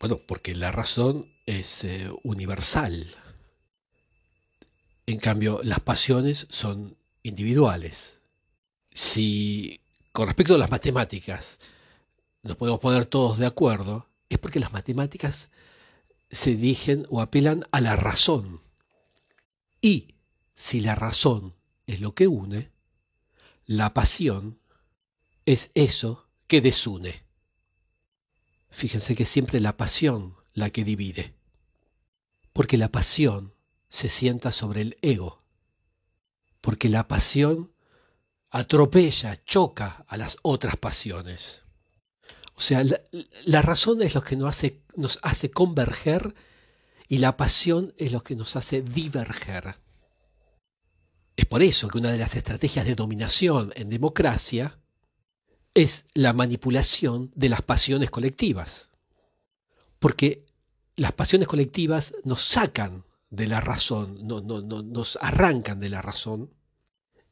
Bueno, 0.00 0.20
porque 0.26 0.54
la 0.54 0.70
razón 0.70 1.32
es 1.46 1.84
eh, 1.84 2.10
universal. 2.24 3.16
En 5.08 5.20
cambio, 5.20 5.62
las 5.62 5.80
pasiones 5.80 6.46
son 6.50 6.98
individuales. 7.22 8.20
Si 8.92 9.80
con 10.12 10.26
respecto 10.26 10.54
a 10.54 10.58
las 10.58 10.70
matemáticas 10.70 11.58
nos 12.42 12.58
podemos 12.58 12.78
poner 12.78 13.06
todos 13.06 13.38
de 13.38 13.46
acuerdo, 13.46 14.10
es 14.28 14.36
porque 14.36 14.60
las 14.60 14.74
matemáticas 14.74 15.50
se 16.30 16.54
dirigen 16.54 17.06
o 17.08 17.22
apelan 17.22 17.64
a 17.70 17.80
la 17.80 17.96
razón. 17.96 18.60
Y 19.80 20.16
si 20.54 20.82
la 20.82 20.94
razón 20.94 21.54
es 21.86 22.02
lo 22.02 22.14
que 22.14 22.28
une, 22.28 22.70
la 23.64 23.94
pasión 23.94 24.60
es 25.46 25.70
eso 25.72 26.28
que 26.46 26.60
desune. 26.60 27.24
Fíjense 28.68 29.16
que 29.16 29.24
siempre 29.24 29.58
la 29.58 29.78
pasión 29.78 30.36
la 30.52 30.68
que 30.68 30.84
divide. 30.84 31.34
Porque 32.52 32.76
la 32.76 32.92
pasión 32.92 33.54
se 33.88 34.08
sienta 34.08 34.52
sobre 34.52 34.82
el 34.82 34.98
ego, 35.02 35.42
porque 36.60 36.88
la 36.88 37.08
pasión 37.08 37.72
atropella, 38.50 39.42
choca 39.44 40.04
a 40.08 40.16
las 40.16 40.38
otras 40.42 40.76
pasiones. 40.76 41.64
O 42.54 42.60
sea, 42.60 42.84
la, 43.44 43.62
razón 43.62 44.02
es 44.02 44.14
lo 44.14 44.22
que 44.24 44.36
nos 44.36 44.48
hace, 44.48 44.82
nos 44.96 45.18
hace 45.22 45.50
converger 45.50 46.34
y 47.06 47.18
la 47.18 47.36
pasión 47.36 47.94
es 47.98 48.10
lo 48.10 48.22
que 48.22 48.34
nos 48.34 48.56
hace 48.56 48.82
diverger. 48.82 49.76
Es 51.36 51.46
por 51.46 51.62
eso 51.62 51.86
que 51.88 51.98
una 51.98 52.10
de 52.10 52.18
las 52.18 52.34
estrategias 52.34 52.84
de 52.84 52.96
dominación 52.96 53.72
en 53.76 53.88
democracia 53.88 54.78
es 55.74 56.06
la 56.14 56.32
manipulación 56.32 57.30
de 57.36 57.48
las 57.48 57.62
pasiones 57.62 58.10
colectivas. 58.10 58.90
Porque 60.00 60.44
las 60.96 61.12
pasiones 61.12 61.46
colectivas 61.46 62.14
nos 62.24 62.42
sacan 62.42 63.04
de 63.30 63.46
la 63.46 63.60
razón, 63.60 64.26
no, 64.26 64.40
no, 64.40 64.62
nos 64.62 65.18
arrancan 65.20 65.80
de 65.80 65.90
la 65.90 66.02
razón 66.02 66.54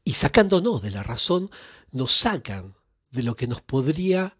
y 0.03 0.13
sacándonos 0.13 0.81
de 0.81 0.91
la 0.91 1.03
razón 1.03 1.49
nos 1.91 2.11
sacan 2.11 2.75
de 3.11 3.23
lo 3.23 3.35
que 3.35 3.47
nos 3.47 3.61
podría 3.61 4.37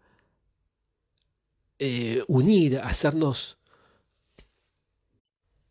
eh, 1.78 2.22
unir, 2.28 2.78
hacernos 2.78 3.58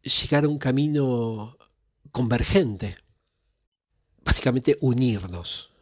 llegar 0.01 0.45
a 0.45 0.49
un 0.49 0.57
camino 0.57 1.57
convergente, 2.11 2.97
básicamente 4.23 4.77
unirnos. 4.81 5.73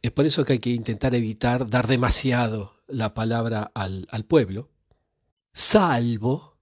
Es 0.00 0.10
por 0.10 0.26
eso 0.26 0.44
que 0.44 0.54
hay 0.54 0.58
que 0.58 0.70
intentar 0.70 1.14
evitar 1.14 1.68
dar 1.68 1.86
demasiado 1.86 2.74
la 2.88 3.14
palabra 3.14 3.70
al, 3.74 4.06
al 4.10 4.24
pueblo, 4.24 4.70
salvo 5.52 6.56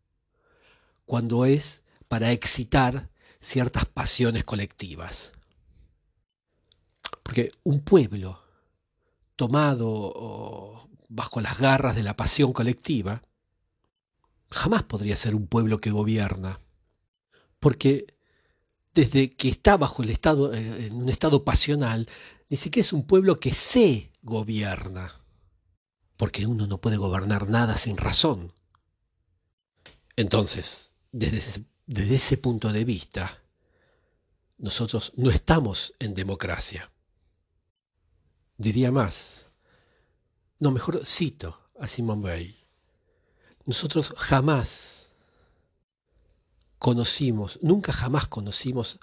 cuando 1.07 1.45
es 1.45 1.82
para 2.11 2.32
excitar 2.32 3.08
ciertas 3.40 3.86
pasiones 3.86 4.42
colectivas. 4.42 5.30
Porque 7.22 7.50
un 7.62 7.82
pueblo 7.82 8.42
tomado 9.36 10.88
bajo 11.08 11.40
las 11.40 11.61
garras 11.61 11.94
de 11.94 12.02
la 12.02 12.16
pasión 12.16 12.52
colectiva 12.52 13.22
jamás 14.50 14.82
podría 14.82 15.16
ser 15.16 15.36
un 15.36 15.46
pueblo 15.46 15.78
que 15.78 15.92
gobierna. 15.92 16.58
Porque 17.61 18.12
desde 18.92 19.30
que 19.30 19.48
está 19.48 19.76
bajo 19.76 20.02
el 20.02 20.11
estado, 20.11 20.52
eh, 20.52 20.86
en 20.86 20.96
un 20.96 21.08
estado 21.11 21.44
pasional, 21.44 22.08
ni 22.48 22.56
siquiera 22.56 22.86
es 22.86 22.92
un 22.92 23.06
pueblo 23.06 23.36
que 23.36 23.54
se 23.54 24.11
gobierna. 24.22 25.12
Porque 26.16 26.44
uno 26.44 26.66
no 26.66 26.80
puede 26.80 26.96
gobernar 26.96 27.48
nada 27.48 27.76
sin 27.78 27.96
razón. 27.96 28.52
Entonces, 30.16 30.96
desde 31.12 31.69
desde 31.91 32.14
ese 32.14 32.36
punto 32.36 32.72
de 32.72 32.84
vista, 32.84 33.43
nosotros 34.59 35.12
no 35.16 35.28
estamos 35.28 35.93
en 35.99 36.14
democracia. 36.14 36.88
Diría 38.57 38.93
más, 38.93 39.47
no, 40.61 40.70
mejor 40.70 41.05
cito 41.05 41.72
a 41.80 41.88
Simone 41.88 42.22
Weil. 42.22 42.57
Nosotros 43.64 44.14
jamás 44.16 45.11
conocimos, 46.78 47.59
nunca 47.61 47.93
jamás 47.93 48.28
conocimos 48.28 49.01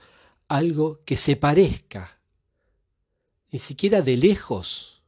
algo 0.48 1.04
que 1.04 1.18
se 1.18 1.36
parezca, 1.36 2.22
ni 3.52 3.60
siquiera 3.60 4.02
de 4.02 4.16
lejos, 4.16 5.04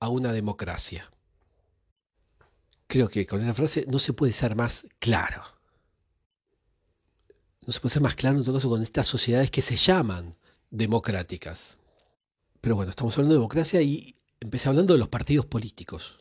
a 0.00 0.10
una 0.10 0.34
democracia. 0.34 1.10
Creo 2.86 3.08
que 3.08 3.26
con 3.26 3.42
esa 3.42 3.54
frase 3.54 3.86
no 3.88 3.98
se 3.98 4.12
puede 4.12 4.34
ser 4.34 4.54
más 4.54 4.86
claro 4.98 5.55
no 7.66 7.72
se 7.72 7.80
puede 7.80 7.94
ser 7.94 8.02
más 8.02 8.14
claro 8.14 8.38
en 8.38 8.44
todo 8.44 8.54
caso 8.54 8.68
con 8.70 8.82
estas 8.82 9.06
sociedades 9.06 9.50
que 9.50 9.60
se 9.60 9.76
llaman 9.76 10.32
democráticas. 10.70 11.78
Pero 12.60 12.76
bueno, 12.76 12.90
estamos 12.90 13.14
hablando 13.14 13.34
de 13.34 13.38
democracia 13.38 13.82
y 13.82 14.14
empecé 14.40 14.68
hablando 14.68 14.94
de 14.94 15.00
los 15.00 15.08
partidos 15.08 15.46
políticos, 15.46 16.20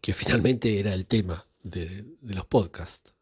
que 0.00 0.12
finalmente 0.12 0.78
era 0.78 0.92
el 0.92 1.06
tema 1.06 1.44
de, 1.62 2.04
los 2.22 2.46
podcasts. 2.46 3.14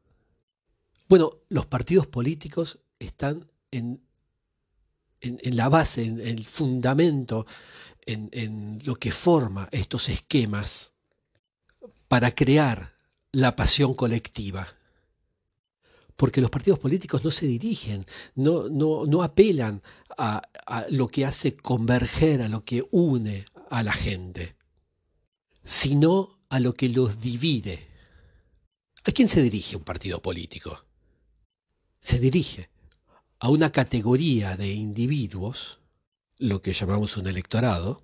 Bueno, 1.09 1.39
los 1.49 1.67
partidos 1.67 2.09
políticos 2.09 2.81
están 2.99 3.47
en, 3.71 4.01
en, 5.21 5.57
la 5.57 5.69
base, 5.69 6.03
en 6.03 6.21
el 6.21 6.45
fundamento, 6.47 7.47
en, 8.07 8.29
en 8.33 8.83
lo 8.85 8.97
que 8.97 9.13
forma 9.13 9.69
estos 9.71 10.09
esquemas 10.09 10.95
para 12.09 12.35
crear 12.35 12.97
la 13.31 13.55
pasión 13.55 13.95
colectiva 13.95 14.67
porque 16.17 16.41
los 16.41 16.51
partidos 16.51 16.79
políticos 16.79 17.25
no 17.25 17.31
se 17.31 17.47
dirigen, 17.47 18.05
no, 18.35 18.69
no, 18.69 19.23
apelan 19.23 19.83
a, 20.17 20.43
a 20.67 20.87
lo 20.89 21.09
que 21.09 21.27
hace 21.27 21.57
converger, 21.57 22.43
a 22.43 22.49
lo 22.49 22.65
que 22.65 22.85
une 22.91 23.45
a 23.71 23.83
la 23.83 23.93
gente, 23.93 24.57
sino 25.63 26.39
a 26.49 26.59
lo 26.59 26.73
que 26.73 26.89
los 26.89 27.21
divide. 27.21 27.87
¿A 29.05 29.13
quién 29.13 29.29
se 29.29 29.43
dirige 29.43 29.77
un 29.77 29.85
partido 29.85 30.21
político? 30.23 30.85
Se 32.01 32.19
dirige 32.19 32.71
a 33.39 33.51
una 33.51 33.71
categoría 33.71 34.57
de 34.57 34.73
individuos, 34.73 35.79
lo 36.39 36.63
que 36.63 36.73
llamamos 36.73 37.17
un 37.17 37.27
electorado, 37.27 38.03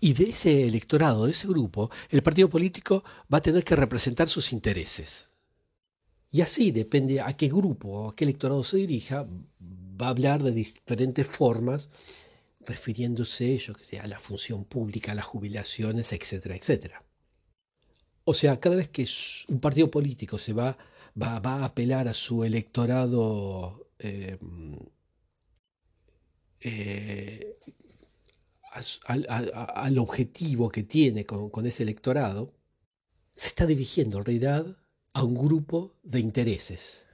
y 0.00 0.12
de 0.12 0.30
ese 0.30 0.64
electorado, 0.64 1.26
de 1.26 1.32
ese 1.32 1.48
grupo, 1.48 1.90
el 2.10 2.22
partido 2.22 2.48
político 2.48 3.04
va 3.32 3.38
a 3.38 3.42
tener 3.42 3.64
que 3.64 3.76
representar 3.76 4.28
sus 4.28 4.52
intereses. 4.52 5.27
Y 6.30 6.42
así, 6.42 6.72
depende 6.72 7.20
a 7.20 7.32
qué 7.36 7.48
grupo, 7.48 8.10
a 8.10 8.14
qué 8.14 8.24
electorado 8.24 8.62
se 8.62 8.78
dirija, 8.78 9.26
va 10.00 10.06
a 10.08 10.10
hablar 10.10 10.42
de 10.42 10.52
diferentes 10.52 11.26
formas, 11.26 11.90
refiriéndose 12.60 13.56
yo 13.58 13.74
que 13.74 13.84
sea, 13.84 14.02
a 14.04 14.06
la 14.08 14.20
función 14.20 14.64
pública, 14.64 15.12
a 15.12 15.14
las 15.14 15.24
jubilaciones, 15.24 16.12
etcétera, 16.12 16.56
etcétera. 16.56 17.02
O 18.24 18.34
sea, 18.34 18.60
cada 18.60 18.76
vez 18.76 18.88
que 18.88 19.08
un 19.48 19.60
partido 19.60 19.90
político 19.90 20.36
se 20.38 20.52
va, 20.52 20.76
va, 21.20 21.36
a 21.36 21.64
apelar 21.64 22.08
a 22.08 22.14
su 22.14 22.44
electorado 22.44 23.88
eh, 23.98 24.38
eh, 26.60 27.54
al, 29.06 29.98
objetivo 29.98 30.68
que 30.68 30.82
tiene 30.82 31.24
con, 31.24 31.48
con 31.48 31.66
ese 31.66 31.84
electorado, 31.84 32.52
se 33.34 33.48
está 33.48 33.64
dirigiendo 33.66 34.18
en 34.18 34.24
realidad 34.26 34.76
a 35.18 35.24
un 35.24 35.34
grupo 35.34 35.96
de 36.04 36.20
intereses, 36.20 37.04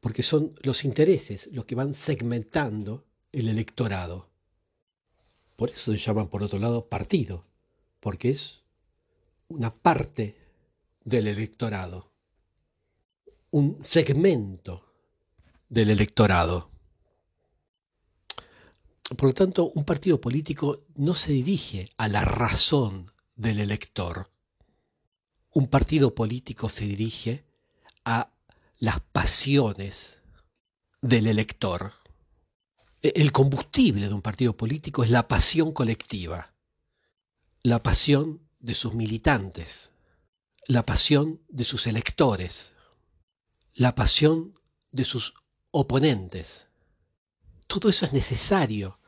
porque 0.00 0.22
son 0.22 0.54
los 0.62 0.84
intereses 0.84 1.48
los 1.50 1.64
que 1.64 1.74
van 1.74 1.94
segmentando 1.94 3.06
el 3.32 3.48
electorado. 3.48 4.28
Por 5.56 5.70
eso 5.70 5.92
se 5.92 5.98
llaman, 5.98 6.28
por 6.28 6.42
otro 6.42 6.58
lado, 6.58 6.90
partido, 6.90 7.46
porque 8.00 8.28
es 8.28 8.64
una 9.48 9.72
parte 9.72 10.36
del 11.02 11.28
electorado, 11.28 12.12
un 13.50 13.82
segmento 13.82 14.84
del 15.70 15.88
electorado. 15.88 16.68
Por 19.16 19.30
lo 19.30 19.32
tanto, 19.32 19.72
un 19.74 19.84
partido 19.86 20.20
político 20.20 20.84
no 20.96 21.14
se 21.14 21.32
dirige 21.32 21.88
a 21.96 22.08
la 22.08 22.26
razón 22.26 23.10
del 23.36 23.58
elector, 23.58 24.28
un 25.52 25.68
partido 25.68 26.14
político 26.14 26.68
se 26.68 26.86
dirige 26.86 27.44
a 28.04 28.32
las 28.78 29.00
pasiones 29.00 30.18
del 31.02 31.26
elector. 31.26 31.92
E, 33.02 33.12
el 33.16 33.32
combustible 33.32 34.08
de 34.08 34.14
un 34.14 34.22
partido 34.22 34.56
político 34.56 35.02
es 35.02 35.10
la 35.10 35.26
pasión 35.26 35.72
colectiva, 35.72 36.54
la 37.62 37.82
pasión 37.82 38.40
de 38.60 38.74
sus 38.74 38.94
militantes, 38.94 39.90
la 40.66 40.84
pasión 40.86 41.40
de 41.48 41.64
sus 41.64 41.86
electores, 41.86 42.74
la 43.74 43.94
pasión 43.94 44.54
de 44.92 45.04
sus 45.04 45.34
oponentes. 45.72 46.68
Todo 47.66 47.88
eso 47.88 48.04
es 48.06 48.12
necesario 48.12 48.98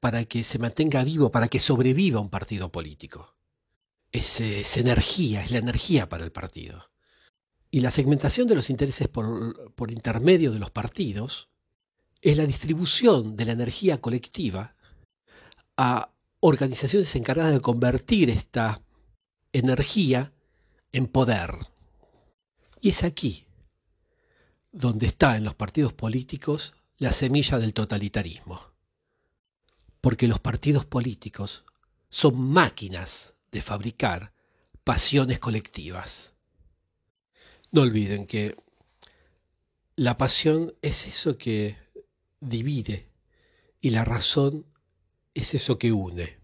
para 0.00 0.24
que 0.24 0.42
se 0.42 0.58
mantenga 0.58 1.04
vivo, 1.04 1.30
para 1.30 1.48
que 1.48 1.60
sobreviva 1.60 2.20
un 2.20 2.30
partido 2.30 2.70
político 2.70 3.36
es, 4.12 4.76
energía, 4.76 5.42
es 5.42 5.50
la 5.50 5.58
energía 5.58 6.08
para 6.08 6.24
el 6.24 6.32
partido. 6.32 6.90
Y 7.70 7.80
la 7.80 7.90
segmentación 7.90 8.46
de 8.46 8.54
los 8.54 8.68
intereses 8.68 9.08
por, 9.08 9.72
por 9.74 9.90
intermedio 9.90 10.52
de 10.52 10.58
los 10.58 10.70
partidos 10.70 11.48
es 12.20 12.36
la 12.36 12.46
distribución 12.46 13.34
de 13.34 13.46
la 13.46 13.52
energía 13.52 14.00
colectiva 14.00 14.76
a 15.76 16.12
organizaciones 16.40 17.16
encargadas 17.16 17.54
de 17.54 17.60
convertir 17.60 18.28
esta 18.28 18.82
energía 19.52 20.32
en 20.92 21.06
poder. 21.06 21.54
Y 22.80 22.90
es 22.90 23.04
aquí 23.04 23.46
donde 24.70 25.06
está 25.06 25.36
en 25.36 25.44
los 25.44 25.54
partidos 25.54 25.92
políticos 25.92 26.74
la 26.98 27.12
semilla 27.12 27.58
del 27.58 27.74
totalitarismo. 27.74 28.60
Porque 30.00 30.28
los 30.28 30.40
partidos 30.40 30.84
políticos 30.84 31.64
son 32.10 32.38
máquinas 32.38 33.31
de 33.52 33.60
fabricar 33.60 34.32
pasiones 34.82 35.38
colectivas. 35.38 36.32
No 37.70 37.82
olviden 37.82 38.26
que 38.26 38.56
la 39.94 40.16
pasión 40.16 40.74
es 40.82 41.06
eso 41.06 41.38
que 41.38 41.76
divide 42.40 43.08
y 43.80 43.90
la 43.90 44.04
razón 44.04 44.66
es 45.34 45.54
eso 45.54 45.78
que 45.78 45.92
une. 45.92 46.38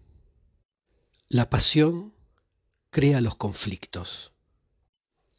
La 1.27 1.49
pasión 1.49 2.13
crea 2.89 3.21
los 3.21 3.35
conflictos, 3.35 4.31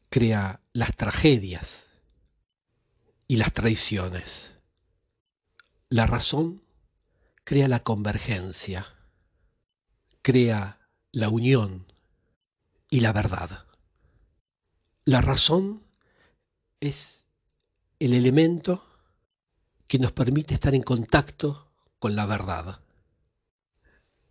crea 0.08 0.60
las 0.72 0.94
tragedias 0.96 1.86
y 3.26 3.36
las 3.36 3.52
traiciones. 3.52 4.58
La 5.88 6.06
razón 6.06 6.62
crea 7.44 7.68
la 7.68 7.82
convergencia, 7.82 8.86
crea 10.22 10.79
la 11.12 11.28
unión 11.28 11.86
y 12.88 13.00
la 13.00 13.12
verdad. 13.12 13.66
La 15.04 15.20
razón 15.20 15.82
es 16.80 17.24
el 17.98 18.14
elemento 18.14 18.84
que 19.86 19.98
nos 19.98 20.12
permite 20.12 20.54
estar 20.54 20.74
en 20.74 20.82
contacto 20.82 21.70
con 21.98 22.14
la 22.14 22.26
verdad. 22.26 22.80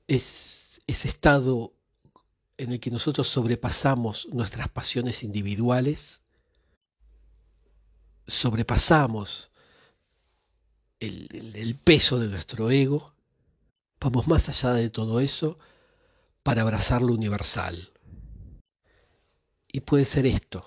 Es 0.07 0.81
ese 0.87 1.07
estado 1.07 1.73
en 2.57 2.73
el 2.73 2.79
que 2.79 2.91
nosotros 2.91 3.27
sobrepasamos 3.27 4.27
nuestras 4.31 4.69
pasiones 4.69 5.23
individuales, 5.23 6.21
sobrepasamos 8.27 9.51
el, 10.99 11.79
peso 11.83 12.19
de 12.19 12.27
nuestro 12.27 12.69
ego, 12.71 13.13
vamos 13.99 14.27
más 14.27 14.49
allá 14.49 14.73
de 14.73 14.89
todo 14.89 15.19
eso 15.19 15.57
para 16.43 16.61
abrazar 16.61 17.01
lo 17.01 17.13
universal. 17.13 17.91
Y 19.71 19.81
puede 19.81 20.05
ser 20.05 20.25
esto 20.25 20.65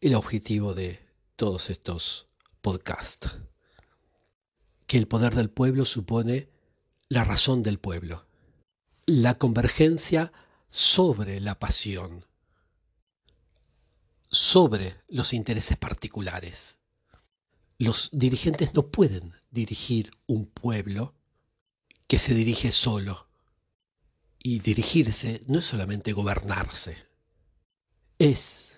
el 0.00 0.14
objetivo 0.14 0.74
de 0.74 1.00
todos 1.36 1.70
estos 1.70 2.28
podcasts. 2.60 3.36
Que 4.86 4.98
el 4.98 5.08
poder 5.08 5.34
del 5.34 5.50
pueblo 5.50 5.84
supone 5.84 6.48
la 7.08 7.24
razón 7.24 7.62
del 7.62 7.78
pueblo. 7.78 8.26
La 9.06 9.38
convergencia 9.38 10.32
sobre 10.68 11.40
la 11.40 11.58
pasión, 11.58 12.26
sobre 14.28 15.00
los 15.08 15.32
intereses 15.32 15.76
particulares. 15.76 16.78
Los 17.78 18.10
dirigentes 18.12 18.74
no 18.74 18.88
pueden 18.88 19.34
dirigir 19.50 20.12
un 20.26 20.46
pueblo 20.46 21.14
que 22.08 22.18
se 22.18 22.34
dirige 22.34 22.72
solo. 22.72 23.25
Y 24.48 24.60
dirigirse 24.60 25.42
no 25.48 25.58
es 25.58 25.64
solamente 25.64 26.12
gobernarse, 26.12 26.96
es 28.16 28.74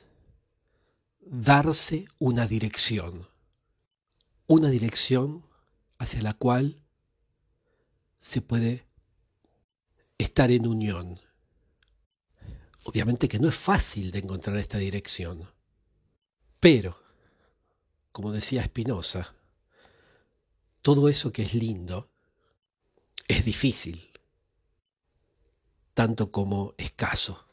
darse 1.20 2.08
una 2.18 2.46
dirección, 2.46 3.28
una 4.46 4.70
dirección 4.70 5.44
hacia 5.98 6.22
la 6.22 6.32
cual 6.32 6.82
se 8.18 8.40
puede 8.40 8.86
estar 10.16 10.50
en 10.50 10.66
unión. 10.66 11.20
Obviamente 12.84 13.28
que 13.28 13.38
no 13.38 13.46
es 13.46 13.58
fácil 13.58 14.10
de 14.10 14.20
encontrar 14.20 14.56
esta 14.56 14.78
dirección, 14.78 15.50
pero, 16.60 16.98
como 18.10 18.32
decía 18.32 18.64
Spinoza, 18.64 19.34
todo 20.80 21.10
eso 21.10 21.30
que 21.30 21.42
es 21.42 21.52
lindo 21.52 22.10
es 23.26 23.44
difícil, 23.44 24.07
tanto 25.98 26.30
como 26.30 26.74
escaso. 26.78 27.47